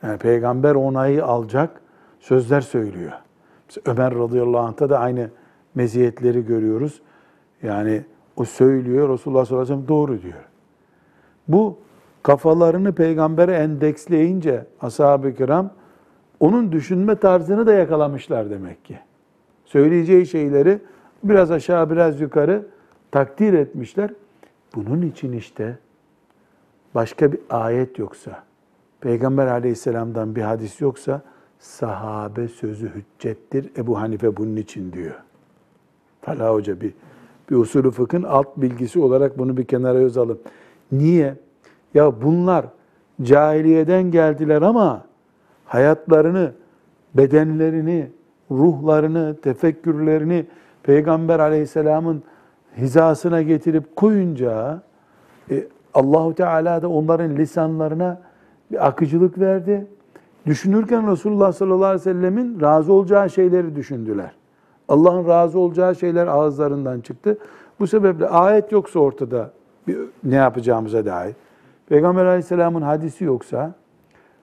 [0.02, 1.80] Yani peygamber onayı alacak
[2.20, 3.12] sözler söylüyor.
[3.86, 5.30] Ömer radıyallahu anh'ta da aynı
[5.74, 7.02] meziyetleri görüyoruz.
[7.62, 8.04] Yani
[8.36, 10.44] o söylüyor, Resulullah sallallahu aleyhi ve sellem doğru diyor.
[11.48, 11.78] Bu
[12.22, 15.70] kafalarını peygambere endeksleyince ashab-ı kiram
[16.40, 18.98] onun düşünme tarzını da yakalamışlar demek ki.
[19.64, 20.78] Söyleyeceği şeyleri
[21.24, 22.66] biraz aşağı biraz yukarı
[23.10, 24.10] takdir etmişler.
[24.74, 25.78] Bunun için işte
[26.94, 28.42] başka bir ayet yoksa,
[29.00, 31.22] Peygamber aleyhisselamdan bir hadis yoksa
[31.60, 33.70] sahabe sözü hüccettir.
[33.76, 35.14] Ebu Hanife bunun için diyor.
[36.22, 36.94] Talha Hoca bir,
[37.50, 40.38] bir usulü fıkhın alt bilgisi olarak bunu bir kenara yazalım.
[40.92, 41.34] Niye?
[41.94, 42.66] Ya bunlar
[43.22, 45.04] cahiliyeden geldiler ama
[45.64, 46.52] hayatlarını,
[47.14, 48.10] bedenlerini,
[48.50, 50.46] ruhlarını, tefekkürlerini
[50.82, 52.22] Peygamber aleyhisselamın
[52.76, 54.82] hizasına getirip koyunca
[55.50, 58.22] e, Allahu Teala da onların lisanlarına
[58.70, 59.86] bir akıcılık verdi.
[60.46, 64.30] Düşünürken Resulullah sallallahu aleyhi ve sellemin razı olacağı şeyleri düşündüler.
[64.88, 67.38] Allah'ın razı olacağı şeyler ağızlarından çıktı.
[67.80, 69.50] Bu sebeple ayet yoksa ortada
[69.88, 71.34] bir, ne yapacağımıza dair.
[71.88, 73.74] Peygamber aleyhisselamın hadisi yoksa,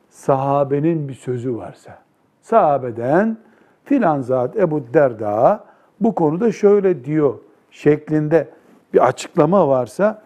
[0.10, 2.00] sahabenin bir sözü varsa,
[2.42, 3.38] sahabeden
[3.84, 5.64] filan zat Ebu Derda
[6.00, 7.34] bu konuda şöyle diyor
[7.72, 8.50] şeklinde
[8.94, 10.22] bir açıklama varsa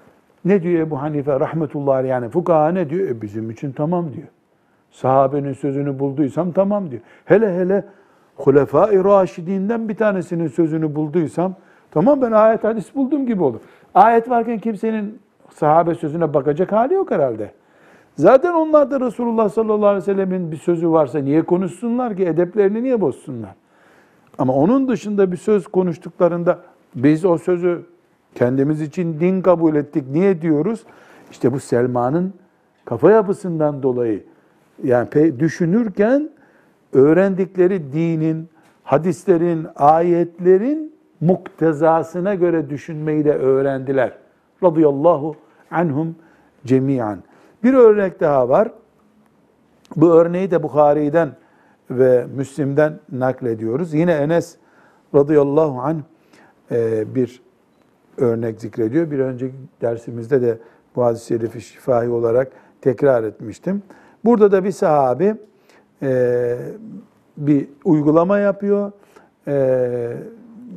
[0.45, 3.09] ne diyor Ebu Hanife rahmetullahi yani fukaha ne diyor?
[3.09, 4.27] E bizim için tamam diyor.
[4.91, 7.01] Sahabenin sözünü bulduysam tamam diyor.
[7.25, 7.85] Hele hele
[8.35, 11.55] Hulefai Raşidinden bir tanesinin sözünü bulduysam
[11.91, 13.59] tamam ben ayet hadis buldum gibi olur.
[13.95, 15.19] Ayet varken kimsenin
[15.49, 17.51] sahabe sözüne bakacak hali yok herhalde.
[18.15, 22.25] Zaten onlar da Resulullah sallallahu aleyhi ve sellemin bir sözü varsa niye konuşsunlar ki?
[22.25, 23.55] Edeplerini niye bozsunlar?
[24.37, 26.59] Ama onun dışında bir söz konuştuklarında
[26.95, 27.85] biz o sözü
[28.35, 30.03] kendimiz için din kabul ettik.
[30.11, 30.83] Niye diyoruz?
[31.31, 32.33] İşte bu Selma'nın
[32.85, 34.23] kafa yapısından dolayı
[34.83, 36.29] yani düşünürken
[36.93, 38.49] öğrendikleri dinin,
[38.83, 44.13] hadislerin, ayetlerin muktezasına göre düşünmeyi de öğrendiler.
[44.63, 45.35] Radıyallahu
[45.71, 46.15] anhum
[46.65, 47.23] cemiyan.
[47.63, 48.71] Bir örnek daha var.
[49.95, 51.31] Bu örneği de Bukhari'den
[51.91, 53.93] ve Müslim'den naklediyoruz.
[53.93, 54.55] Yine Enes
[55.15, 55.97] radıyallahu anh
[56.71, 57.41] e, bir
[58.17, 59.11] örnek zikrediyor.
[59.11, 60.57] Bir önceki dersimizde de
[60.95, 62.51] bu hadis-i şerifi şifahi olarak
[62.81, 63.83] tekrar etmiştim.
[64.25, 65.35] Burada da bir sahabi
[66.03, 66.57] e,
[67.37, 68.91] bir uygulama yapıyor.
[69.47, 70.17] E,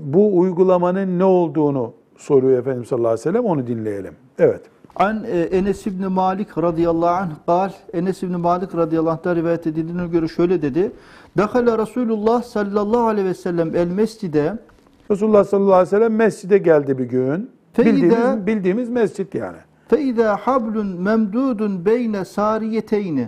[0.04, 3.44] bu uygulamanın ne olduğunu soruyor Efendimiz sallallahu aleyhi ve sellem.
[3.44, 4.14] Onu dinleyelim.
[4.38, 4.60] Evet.
[4.96, 10.06] An e, Enes İbni Malik radıyallahu anh kal, Enes İbni Malik radıyallahu anh'ta rivayet edildiğine
[10.06, 10.92] göre şöyle dedi.
[11.36, 14.58] Dakhala Resulullah sallallahu aleyhi ve sellem el mescide
[15.10, 17.50] Resulullah sallallahu aleyhi ve sellem mescide geldi bir gün.
[17.78, 19.56] Bildiğimiz, bildiğimiz mescit yani.
[19.87, 23.27] fe izâ hablun memdudun beyne sariyeteyni.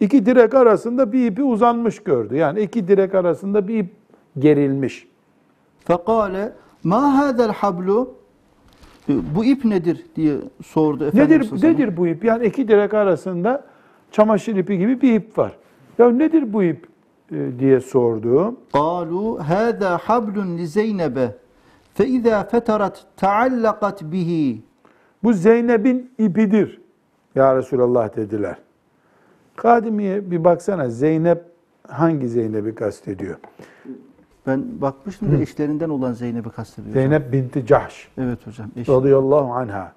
[0.00, 2.36] İki direk arasında bir ipi uzanmış gördü.
[2.36, 3.90] Yani iki direk arasında bir ip
[4.38, 5.08] gerilmiş.
[5.84, 6.52] Fekale
[6.84, 8.14] ma hadel hablu
[9.08, 10.36] E, bu ip nedir diye
[10.66, 12.24] sordu Efendimiz Nedir sallallahu aleyhi ve nedir bu ip?
[12.24, 13.64] Yani iki direk arasında
[14.10, 15.52] çamaşır ipi gibi bir ip var.
[15.98, 16.88] Ya nedir bu ip
[17.32, 18.54] e, diye sordu.
[18.72, 21.16] قالوا هذا حبل لزينب
[21.96, 24.60] فإذا فترت تعلقت به
[25.23, 26.81] bu Zeynep'in ipidir.
[27.35, 28.57] Ya Resulallah dediler.
[29.55, 31.43] Kadimiye bir baksana Zeynep
[31.87, 33.35] hangi Zeynep'i kastediyor?
[34.47, 36.93] Ben bakmıştım da eşlerinden olan Zeynep'i kastediyor.
[36.93, 38.07] Zeynep binti Cahş.
[38.17, 38.67] Evet hocam.
[38.75, 38.91] Eşi.
[38.91, 39.93] Radıyallahu anha.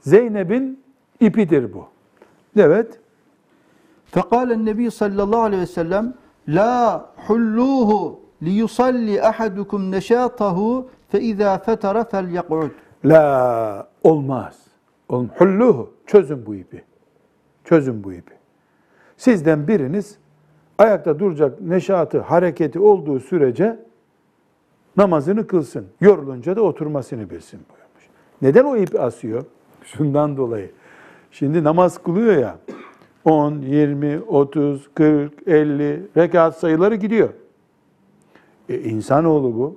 [0.00, 0.80] Zeynep'in
[1.20, 1.86] ipidir bu.
[2.56, 2.98] Evet.
[4.06, 6.14] Fekalen Nebi sallallahu aleyhi ve sellem
[6.48, 12.70] La hulluhu li yusalli ahadukum neşatahu fe izâ fetara fel yak'ud.
[13.04, 14.58] La olmaz.
[15.08, 15.90] Olm Hulluhu.
[16.06, 16.84] Çözün bu ipi.
[17.64, 18.34] Çözün bu ipi.
[19.16, 20.18] Sizden biriniz
[20.78, 23.78] ayakta duracak neşatı, hareketi olduğu sürece
[24.96, 25.86] namazını kılsın.
[26.00, 28.04] Yorulunca da oturmasını bilsin buyurmuş.
[28.42, 29.44] Neden o ipi asıyor?
[29.84, 30.70] Şundan dolayı.
[31.30, 32.58] Şimdi namaz kılıyor ya.
[33.24, 37.28] 10, 20, 30, 40, 50 rekat sayıları gidiyor.
[38.68, 39.76] E, insanoğlu bu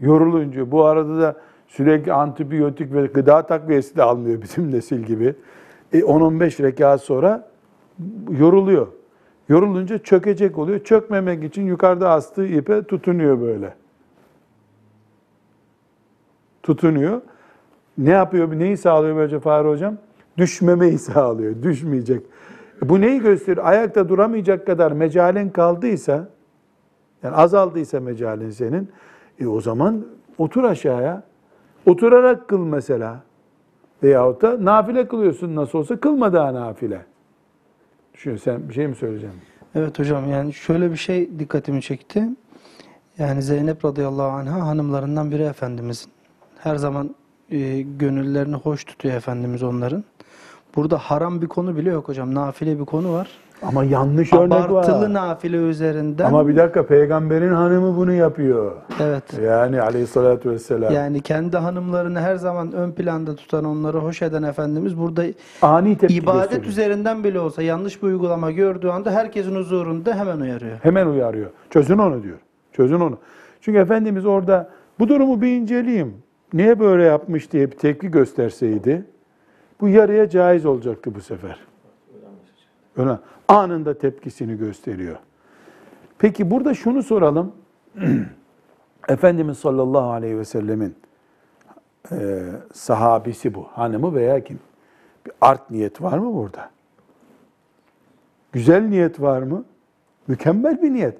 [0.00, 1.36] yorulunca bu arada da
[1.68, 5.34] sürekli antibiyotik ve gıda takviyesi de almıyor bizim nesil gibi.
[5.92, 7.48] E 10-15 rekat sonra
[8.30, 8.86] yoruluyor.
[9.48, 10.84] Yorulunca çökecek oluyor.
[10.84, 13.74] Çökmemek için yukarıda astığı ipe tutunuyor böyle.
[16.62, 17.20] Tutunuyor.
[17.98, 18.58] Ne yapıyor?
[18.58, 19.96] Neyi sağlıyor böylece Fahri Hocam?
[20.38, 21.62] Düşmemeyi sağlıyor.
[21.62, 22.22] Düşmeyecek.
[22.82, 23.66] Bu neyi gösteriyor?
[23.66, 26.28] Ayakta duramayacak kadar mecalen kaldıysa,
[27.22, 28.88] yani azaldıysa mecalin senin,
[29.40, 30.06] e o zaman
[30.38, 31.22] otur aşağıya.
[31.86, 33.20] Oturarak kıl mesela.
[34.02, 37.06] Veyahut da nafile kılıyorsun nasıl olsa kılma daha nafile.
[38.14, 39.40] Düşün sen bir şey mi söyleyeceksin?
[39.74, 42.28] Evet hocam yani şöyle bir şey dikkatimi çekti.
[43.18, 46.10] Yani Zeynep radıyallahu anha hanımlarından biri Efendimizin.
[46.58, 47.14] Her zaman
[47.50, 50.04] e, gönüllerini hoş tutuyor Efendimiz onların.
[50.76, 52.34] Burada haram bir konu bile yok hocam.
[52.34, 53.30] Nafile bir konu var.
[53.68, 55.12] Ama yanlış örnek Abartılı var.
[55.14, 56.24] nafile üzerinden.
[56.24, 58.72] Ama bir dakika peygamberin hanımı bunu yapıyor.
[59.00, 59.24] Evet.
[59.44, 60.92] Yani aleyhissalatü vesselam.
[60.94, 65.24] Yani kendi hanımlarını her zaman ön planda tutan, onları hoş eden Efendimiz burada
[65.62, 66.66] Ani tepki ibadet gösteriyor.
[66.66, 70.78] üzerinden bile olsa yanlış bir uygulama gördüğü anda herkesin huzurunda hemen uyarıyor.
[70.82, 71.50] Hemen uyarıyor.
[71.70, 72.38] Çözün onu diyor.
[72.72, 73.18] Çözün onu.
[73.60, 76.14] Çünkü Efendimiz orada bu durumu bir inceleyeyim.
[76.52, 79.04] Niye böyle yapmış diye bir tepki gösterseydi
[79.80, 81.56] bu yarıya caiz olacaktı bu sefer.
[82.96, 83.18] Öyle
[83.48, 85.16] anında tepkisini gösteriyor.
[86.18, 87.52] Peki burada şunu soralım.
[89.08, 90.94] Efendimiz sallallahu aleyhi ve sellemin
[92.12, 92.42] e,
[92.72, 93.64] sahabisi bu.
[93.72, 94.58] Hanımı veya kim?
[95.26, 96.70] Bir art niyet var mı burada?
[98.52, 99.64] Güzel niyet var mı?
[100.26, 101.18] Mükemmel bir niyet.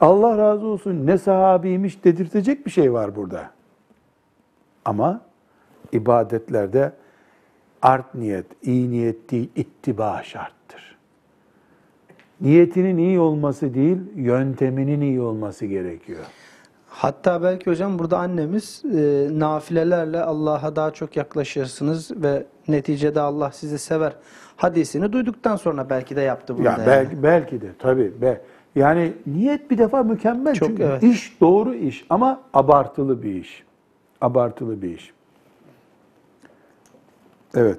[0.00, 3.50] Allah razı olsun ne sahabiymiş dedirtecek bir şey var burada.
[4.84, 5.20] Ama
[5.92, 6.92] ibadetlerde
[7.82, 10.63] art niyet, iyi niyet değil, ittiba şarttır.
[12.44, 16.24] Niyetinin iyi olması değil, yönteminin iyi olması gerekiyor.
[16.88, 23.78] Hatta belki hocam burada annemiz e, nafilelerle Allah'a daha çok yaklaşırsınız ve neticede Allah sizi
[23.78, 24.12] sever
[24.56, 26.64] hadisini duyduktan sonra belki de yaptı bunu.
[26.64, 26.86] Ya yani.
[26.86, 28.40] belki belki de tabii be.
[28.74, 31.02] Yani niyet bir defa mükemmel Çok, çünkü evet.
[31.02, 33.64] iş doğru iş ama abartılı bir iş.
[34.20, 35.12] Abartılı bir iş.
[37.54, 37.78] Evet.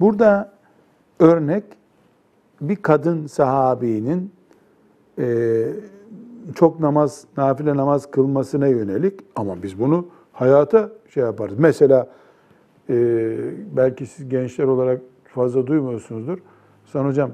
[0.00, 0.52] Burada
[1.18, 1.64] örnek
[2.60, 4.30] bir kadın sahabinin
[5.18, 5.66] e,
[6.54, 11.58] çok namaz, nafile namaz kılmasına yönelik ama biz bunu hayata şey yaparız.
[11.58, 12.08] Mesela
[12.90, 12.94] e,
[13.76, 16.38] belki siz gençler olarak fazla duymuyorsunuzdur.
[16.92, 17.30] Sen hocam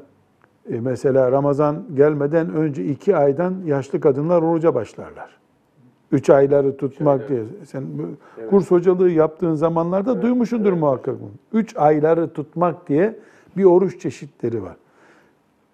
[0.71, 5.43] e, mesela Ramazan gelmeden önce iki aydan yaşlı kadınlar oruca başlarlar.
[6.13, 7.43] Üç ayları tutmak diye.
[7.65, 8.03] Sen bu
[8.51, 11.61] kurs hocalığı yaptığın zamanlarda duymuşsundur muhakkak bunu.
[11.61, 13.19] Üç ayları tutmak diye
[13.57, 14.77] bir oruç çeşitleri var.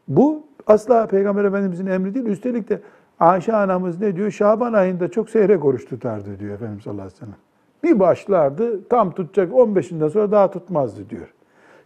[0.09, 2.27] Bu asla Peygamber Efendimizin emri değil.
[2.27, 2.81] Üstelik de
[3.21, 4.31] Ayşe anamız ne diyor?
[4.31, 7.37] Şaban ayında çok seyrek oruç tutardı diyor Efendimiz sallallahu aleyhi ve sellem.
[7.83, 11.35] Bir başlardı, tam tutacak 15'inden sonra daha tutmazdı diyor.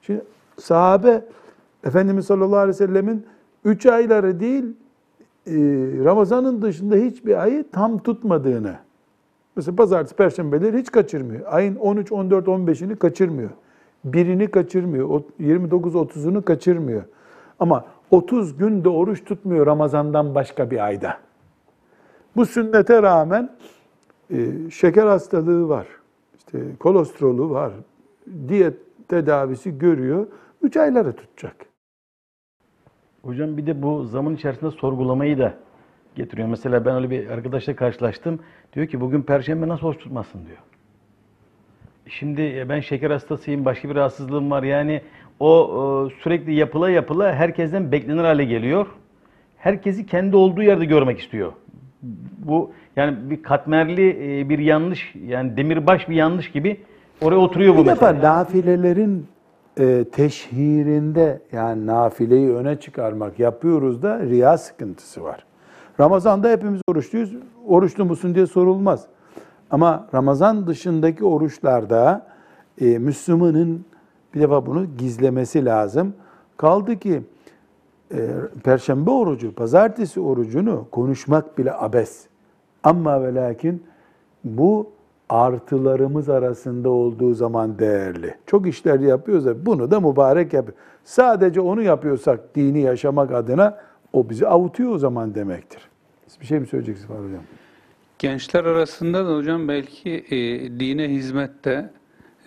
[0.03, 0.25] Şimdi
[0.59, 1.25] sahabe
[1.85, 3.27] Efendimiz sallallahu aleyhi ve sellemin
[3.65, 4.65] 3 ayları değil,
[5.47, 5.53] e,
[6.05, 8.75] Ramazan'ın dışında hiçbir ayı tam tutmadığını,
[9.57, 11.41] mesela pazartesi, perşembeleri hiç kaçırmıyor.
[11.47, 13.51] Ayın 13, 14, 15'ini kaçırmıyor.
[14.05, 17.03] Birini kaçırmıyor, o 29-30'unu kaçırmıyor.
[17.59, 21.19] Ama 30 gün de oruç tutmuyor Ramazan'dan başka bir ayda.
[22.37, 23.51] Bu sünnete rağmen
[24.31, 25.87] e, şeker hastalığı var,
[26.39, 27.73] işte kolesterolü var,
[28.49, 28.75] diyet
[29.09, 30.27] tedavisi görüyor,
[30.63, 31.57] 3 ayları tutacak.
[33.23, 35.55] Hocam bir de bu zaman içerisinde sorgulamayı da
[36.15, 36.49] getiriyor.
[36.49, 38.41] Mesela ben öyle bir arkadaşla karşılaştım.
[38.73, 40.72] Diyor ki bugün perşembe nasıl oruç tutmasın diyor.
[42.19, 44.63] Şimdi e, ben şeker hastasıyım, başka bir rahatsızlığım var.
[44.63, 45.01] Yani
[45.41, 45.71] o
[46.11, 48.87] e, sürekli yapıla yapıla herkesten beklenir hale geliyor.
[49.57, 51.53] Herkesi kendi olduğu yerde görmek istiyor.
[52.39, 56.81] Bu yani bir katmerli e, bir yanlış, yani demirbaş bir yanlış gibi
[57.23, 58.39] oraya oturuyor bu Bir defa mesela.
[58.39, 59.27] nafilelerin
[59.81, 65.45] e, teşhirinde yani nafileyi öne çıkarmak yapıyoruz da riya sıkıntısı var.
[66.01, 67.35] Ramazan'da hepimiz oruçluyuz.
[67.67, 69.07] Oruçlu musun diye sorulmaz.
[69.73, 72.27] Ama Ramazan dışındaki oruçlarda
[72.81, 73.85] e, Müslümanın
[74.35, 76.15] bir defa bunu gizlemesi lazım.
[76.57, 77.23] Kaldı ki
[78.15, 78.29] e,
[78.65, 82.27] Perşembe orucu, Pazartesi orucunu konuşmak bile abes.
[82.85, 83.83] Ama ve lakin
[84.45, 84.91] bu
[85.29, 88.35] artılarımız arasında olduğu zaman değerli.
[88.47, 90.69] Çok işler yapıyoruz da bunu da mübarek yap.
[91.05, 93.79] Sadece onu yapıyorsak dini yaşamak adına
[94.13, 95.89] o bizi avutuyor o zaman demektir.
[96.27, 97.43] Siz bir şey mi söyleyeceksiniz Fahri Hocam?
[98.23, 100.37] Gençler arasında da hocam belki e,
[100.81, 101.91] dine hizmette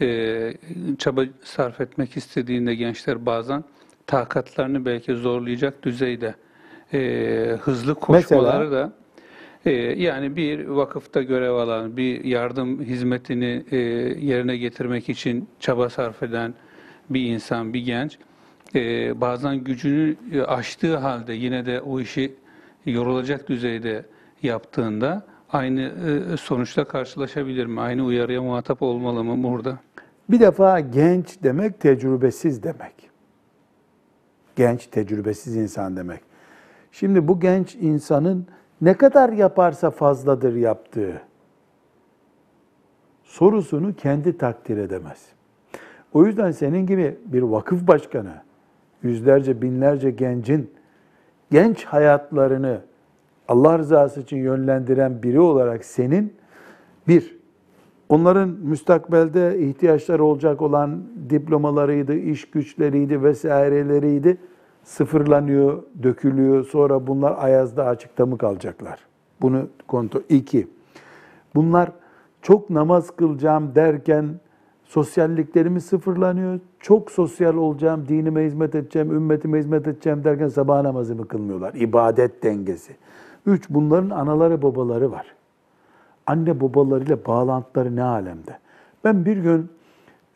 [0.01, 0.53] e,
[0.97, 3.63] çaba sarf etmek istediğinde gençler bazen
[4.07, 6.35] takatlarını belki zorlayacak düzeyde
[6.93, 8.93] e, hızlı koşmaları da
[9.65, 13.77] e, yani bir vakıfta görev alan, bir yardım hizmetini e,
[14.19, 16.53] yerine getirmek için çaba sarf eden
[17.09, 18.17] bir insan, bir genç
[18.75, 22.35] e, bazen gücünü e, aştığı halde yine de o işi
[22.85, 24.05] yorulacak düzeyde
[24.43, 27.81] yaptığında aynı e, sonuçla karşılaşabilir mi?
[27.81, 29.79] Aynı uyarıya muhatap olmalı mı burada?
[30.29, 33.09] Bir defa genç demek tecrübesiz demek.
[34.55, 36.21] Genç tecrübesiz insan demek.
[36.91, 38.47] Şimdi bu genç insanın
[38.81, 41.21] ne kadar yaparsa fazladır yaptığı
[43.23, 45.25] sorusunu kendi takdir edemez.
[46.13, 48.33] O yüzden senin gibi bir vakıf başkanı,
[49.03, 50.71] yüzlerce binlerce gencin
[51.51, 52.81] genç hayatlarını
[53.47, 56.33] Allah rızası için yönlendiren biri olarak senin
[57.07, 57.37] bir,
[58.09, 64.37] onların müstakbelde ihtiyaçları olacak olan diplomalarıydı, iş güçleriydi vesaireleriydi
[64.83, 66.65] sıfırlanıyor, dökülüyor.
[66.65, 68.99] Sonra bunlar ayazda açıkta mı kalacaklar?
[69.41, 70.21] Bunu kontrol.
[70.29, 70.67] İki,
[71.55, 71.91] bunlar
[72.41, 74.25] çok namaz kılacağım derken
[74.83, 76.59] sosyalliklerimiz sıfırlanıyor.
[76.79, 81.73] Çok sosyal olacağım, dinime hizmet edeceğim, ümmetime hizmet edeceğim derken sabah namazımı kılmıyorlar.
[81.73, 82.95] İbadet dengesi.
[83.45, 85.35] Üç, bunların anaları babaları var.
[86.27, 88.59] Anne babalarıyla bağlantıları ne alemde?
[89.03, 89.69] Ben bir gün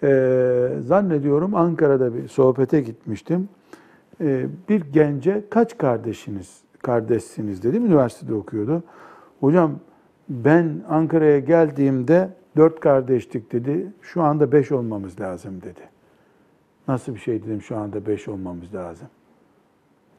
[0.04, 3.50] e, zannediyorum Ankara'da bir sohbete gitmiştim.
[4.22, 7.86] E, bir gence kaç kardeşiniz, kardeşsiniz dedim.
[7.86, 8.84] Üniversitede okuyordu.
[9.40, 9.80] Hocam
[10.30, 13.88] ben Ankara'ya geldiğimde dört kardeştik dedi.
[14.02, 15.82] Şu anda beş olmamız lazım dedi.
[16.88, 19.08] Nasıl bir şey dedim şu anda beş olmamız lazım.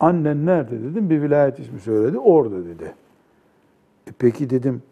[0.00, 1.10] Annen nerede dedim.
[1.10, 2.18] Bir vilayet ismi söyledi.
[2.18, 2.94] Orada dedi.
[4.06, 4.82] E peki dedim.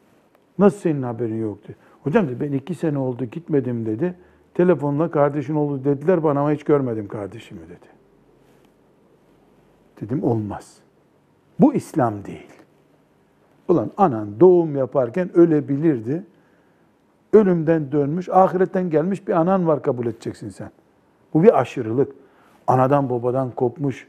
[0.58, 1.72] Nasıl senin haberin yoktu?
[2.02, 4.14] Hocam dedi ben iki sene oldu gitmedim dedi.
[4.54, 7.88] Telefonla kardeşin oldu dediler bana ama hiç görmedim kardeşimi dedi.
[10.00, 10.76] Dedim olmaz.
[11.60, 12.52] Bu İslam değil.
[13.68, 16.24] Ulan anan doğum yaparken ölebilirdi.
[17.32, 20.70] Ölümden dönmüş, ahiretten gelmiş bir anan var kabul edeceksin sen.
[21.34, 22.12] Bu bir aşırılık.
[22.66, 24.06] Anadan babadan kopmuş.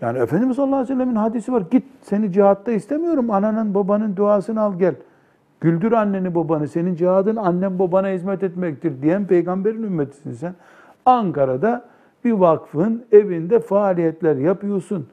[0.00, 1.62] Yani Efendimiz sallallahu aleyhi ve sellemin hadisi var.
[1.70, 3.30] Git seni cihatta istemiyorum.
[3.30, 4.94] Ananın babanın duasını al gel.
[5.60, 6.68] Güldür anneni babanı.
[6.68, 10.54] Senin cihadın annen babana hizmet etmektir diyen peygamberin ümmetisin sen.
[11.06, 11.84] Ankara'da
[12.24, 15.08] bir vakfın evinde faaliyetler yapıyorsun.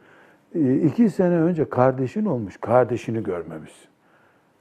[0.55, 2.57] Ee, iki sene önce kardeşin olmuş.
[2.57, 3.87] Kardeşini görmemişsin.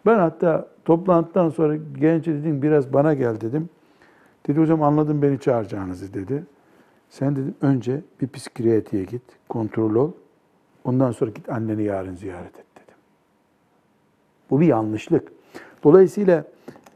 [0.07, 3.69] Ben hatta toplantıdan sonra gence dedim biraz bana gel dedim.
[4.47, 6.45] Dedi hocam anladım beni çağıracağınızı dedi.
[7.11, 10.11] Sen dedim önce bir psikiyatriye git, kontrol ol.
[10.85, 12.99] Ondan sonra git anneni yarın ziyaret et dedim.
[14.51, 15.33] Bu bir yanlışlık.
[15.85, 16.45] Dolayısıyla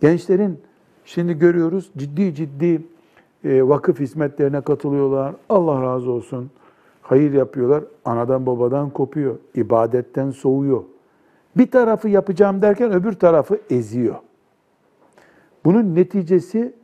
[0.01, 0.61] gençlerin
[1.05, 2.83] şimdi görüyoruz ciddi ciddi
[3.45, 5.35] e, vakıf hizmetlerine katılıyorlar.
[5.49, 6.51] Allah razı olsun.
[7.03, 7.85] Hayır yapıyorlar.
[8.05, 9.37] Anadan babadan kopuyor.
[9.55, 10.83] ibadetten soğuyor.
[11.57, 14.15] Bir tarafı yapacağım derken öbür tarafı eziyor.
[15.65, 16.75] Bunun neticesi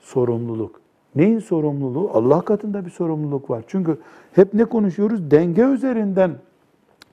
[0.00, 0.80] sorumluluk.
[1.18, 2.10] Neyin sorumluluğu?
[2.12, 3.64] Allah katında bir sorumluluk var.
[3.66, 3.98] Çünkü
[4.32, 5.30] hep ne konuşuyoruz?
[5.30, 6.30] Denge üzerinden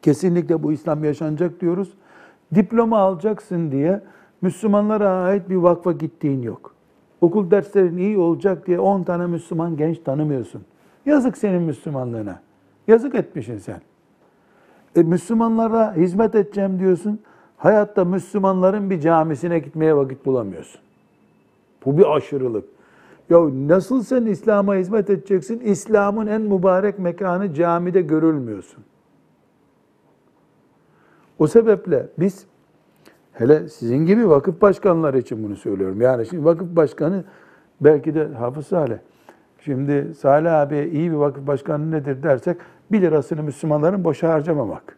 [0.01, 1.93] kesinlikle bu İslam yaşanacak diyoruz.
[2.55, 4.01] Diploma alacaksın diye
[4.41, 6.75] Müslümanlara ait bir vakfa gittiğin yok.
[7.21, 10.61] Okul derslerin iyi olacak diye 10 tane Müslüman genç tanımıyorsun.
[11.05, 12.39] Yazık senin Müslümanlığına.
[12.87, 13.81] Yazık etmişsin sen.
[14.95, 17.19] E, Müslümanlara hizmet edeceğim diyorsun.
[17.57, 20.81] Hayatta Müslümanların bir camisine gitmeye vakit bulamıyorsun.
[21.85, 22.74] Bu bir aşırılık.
[23.29, 25.59] Ya nasıl sen İslam'a hizmet edeceksin?
[25.59, 28.83] İslam'ın en mübarek mekanı camide görülmüyorsun.
[31.39, 32.45] O sebeple biz
[33.31, 36.01] hele sizin gibi vakıf başkanları için bunu söylüyorum.
[36.01, 37.23] Yani şimdi vakıf başkanı
[37.81, 38.97] belki de Hafız Salih.
[39.59, 42.57] Şimdi Salih abi iyi bir vakıf başkanı nedir dersek
[42.91, 44.97] 1 lirasını Müslümanların boşa harcamamak.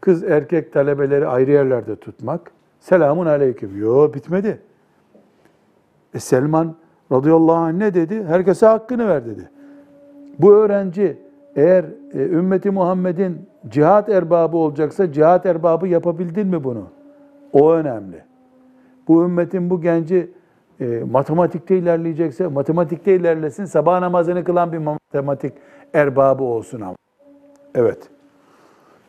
[0.00, 2.50] Kız erkek talebeleri ayrı yerlerde tutmak.
[2.80, 3.78] Selamun aleyküm.
[3.80, 4.58] Yo bitmedi.
[6.14, 6.74] E Selman
[7.12, 8.24] radıyallahu anh ne dedi?
[8.24, 9.50] Herkese hakkını ver dedi.
[10.38, 11.16] Bu öğrenci
[11.56, 11.84] eğer
[12.14, 16.84] e, ümmeti Muhammed'in cihat erbabı olacaksa cihat erbabı yapabildin mi bunu?
[17.52, 18.22] O önemli.
[19.08, 20.30] Bu ümmetin bu genci
[20.80, 23.64] e, matematikte ilerleyecekse matematikte ilerlesin.
[23.64, 25.52] Sabah namazını kılan bir matematik
[25.94, 26.96] erbabı olsun ama.
[27.74, 28.08] Evet.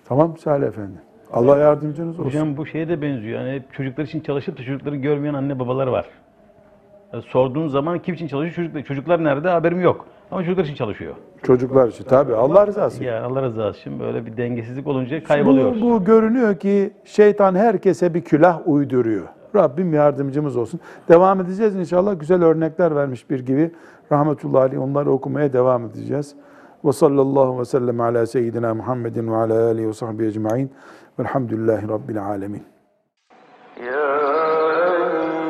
[0.06, 0.98] Tamam Salih Efendi.
[1.34, 2.30] Allah yardımcınız olsun.
[2.30, 3.40] Hocam bu şeye de benziyor.
[3.40, 6.06] Yani hep çocuklar için çalışıp da çocukları görmeyen anne babalar var.
[7.16, 8.56] Yani sorduğun zaman kim için çalışıyor?
[8.56, 9.50] Çocuklar, çocuklar nerede?
[9.50, 10.06] Haberim yok.
[10.32, 11.16] Ama çocuklar için çalışıyor.
[11.44, 13.06] Çocuklar için tabii Allah rızası için.
[13.06, 14.00] Ya Allah razı olsun.
[14.00, 15.82] Böyle bir dengesizlik olunca kayboluyoruz.
[15.82, 19.28] Bu, bu görünüyor ki şeytan herkese bir külah uyduruyor.
[19.56, 20.80] Rabbim yardımcımız olsun.
[21.10, 22.20] Devam edeceğiz inşallah.
[22.20, 23.72] Güzel örnekler vermiş bir gibi.
[24.12, 26.36] Rahmetullahi aleyh onları okumaya devam edeceğiz.
[26.86, 30.72] Ve sallallahu ve sellem ala seyyidina Muhammedin ve ala alihi ve sahbihi ecma'in.
[31.20, 32.64] Velhamdülillahi Rabbil alemin.
[33.90, 35.45] يا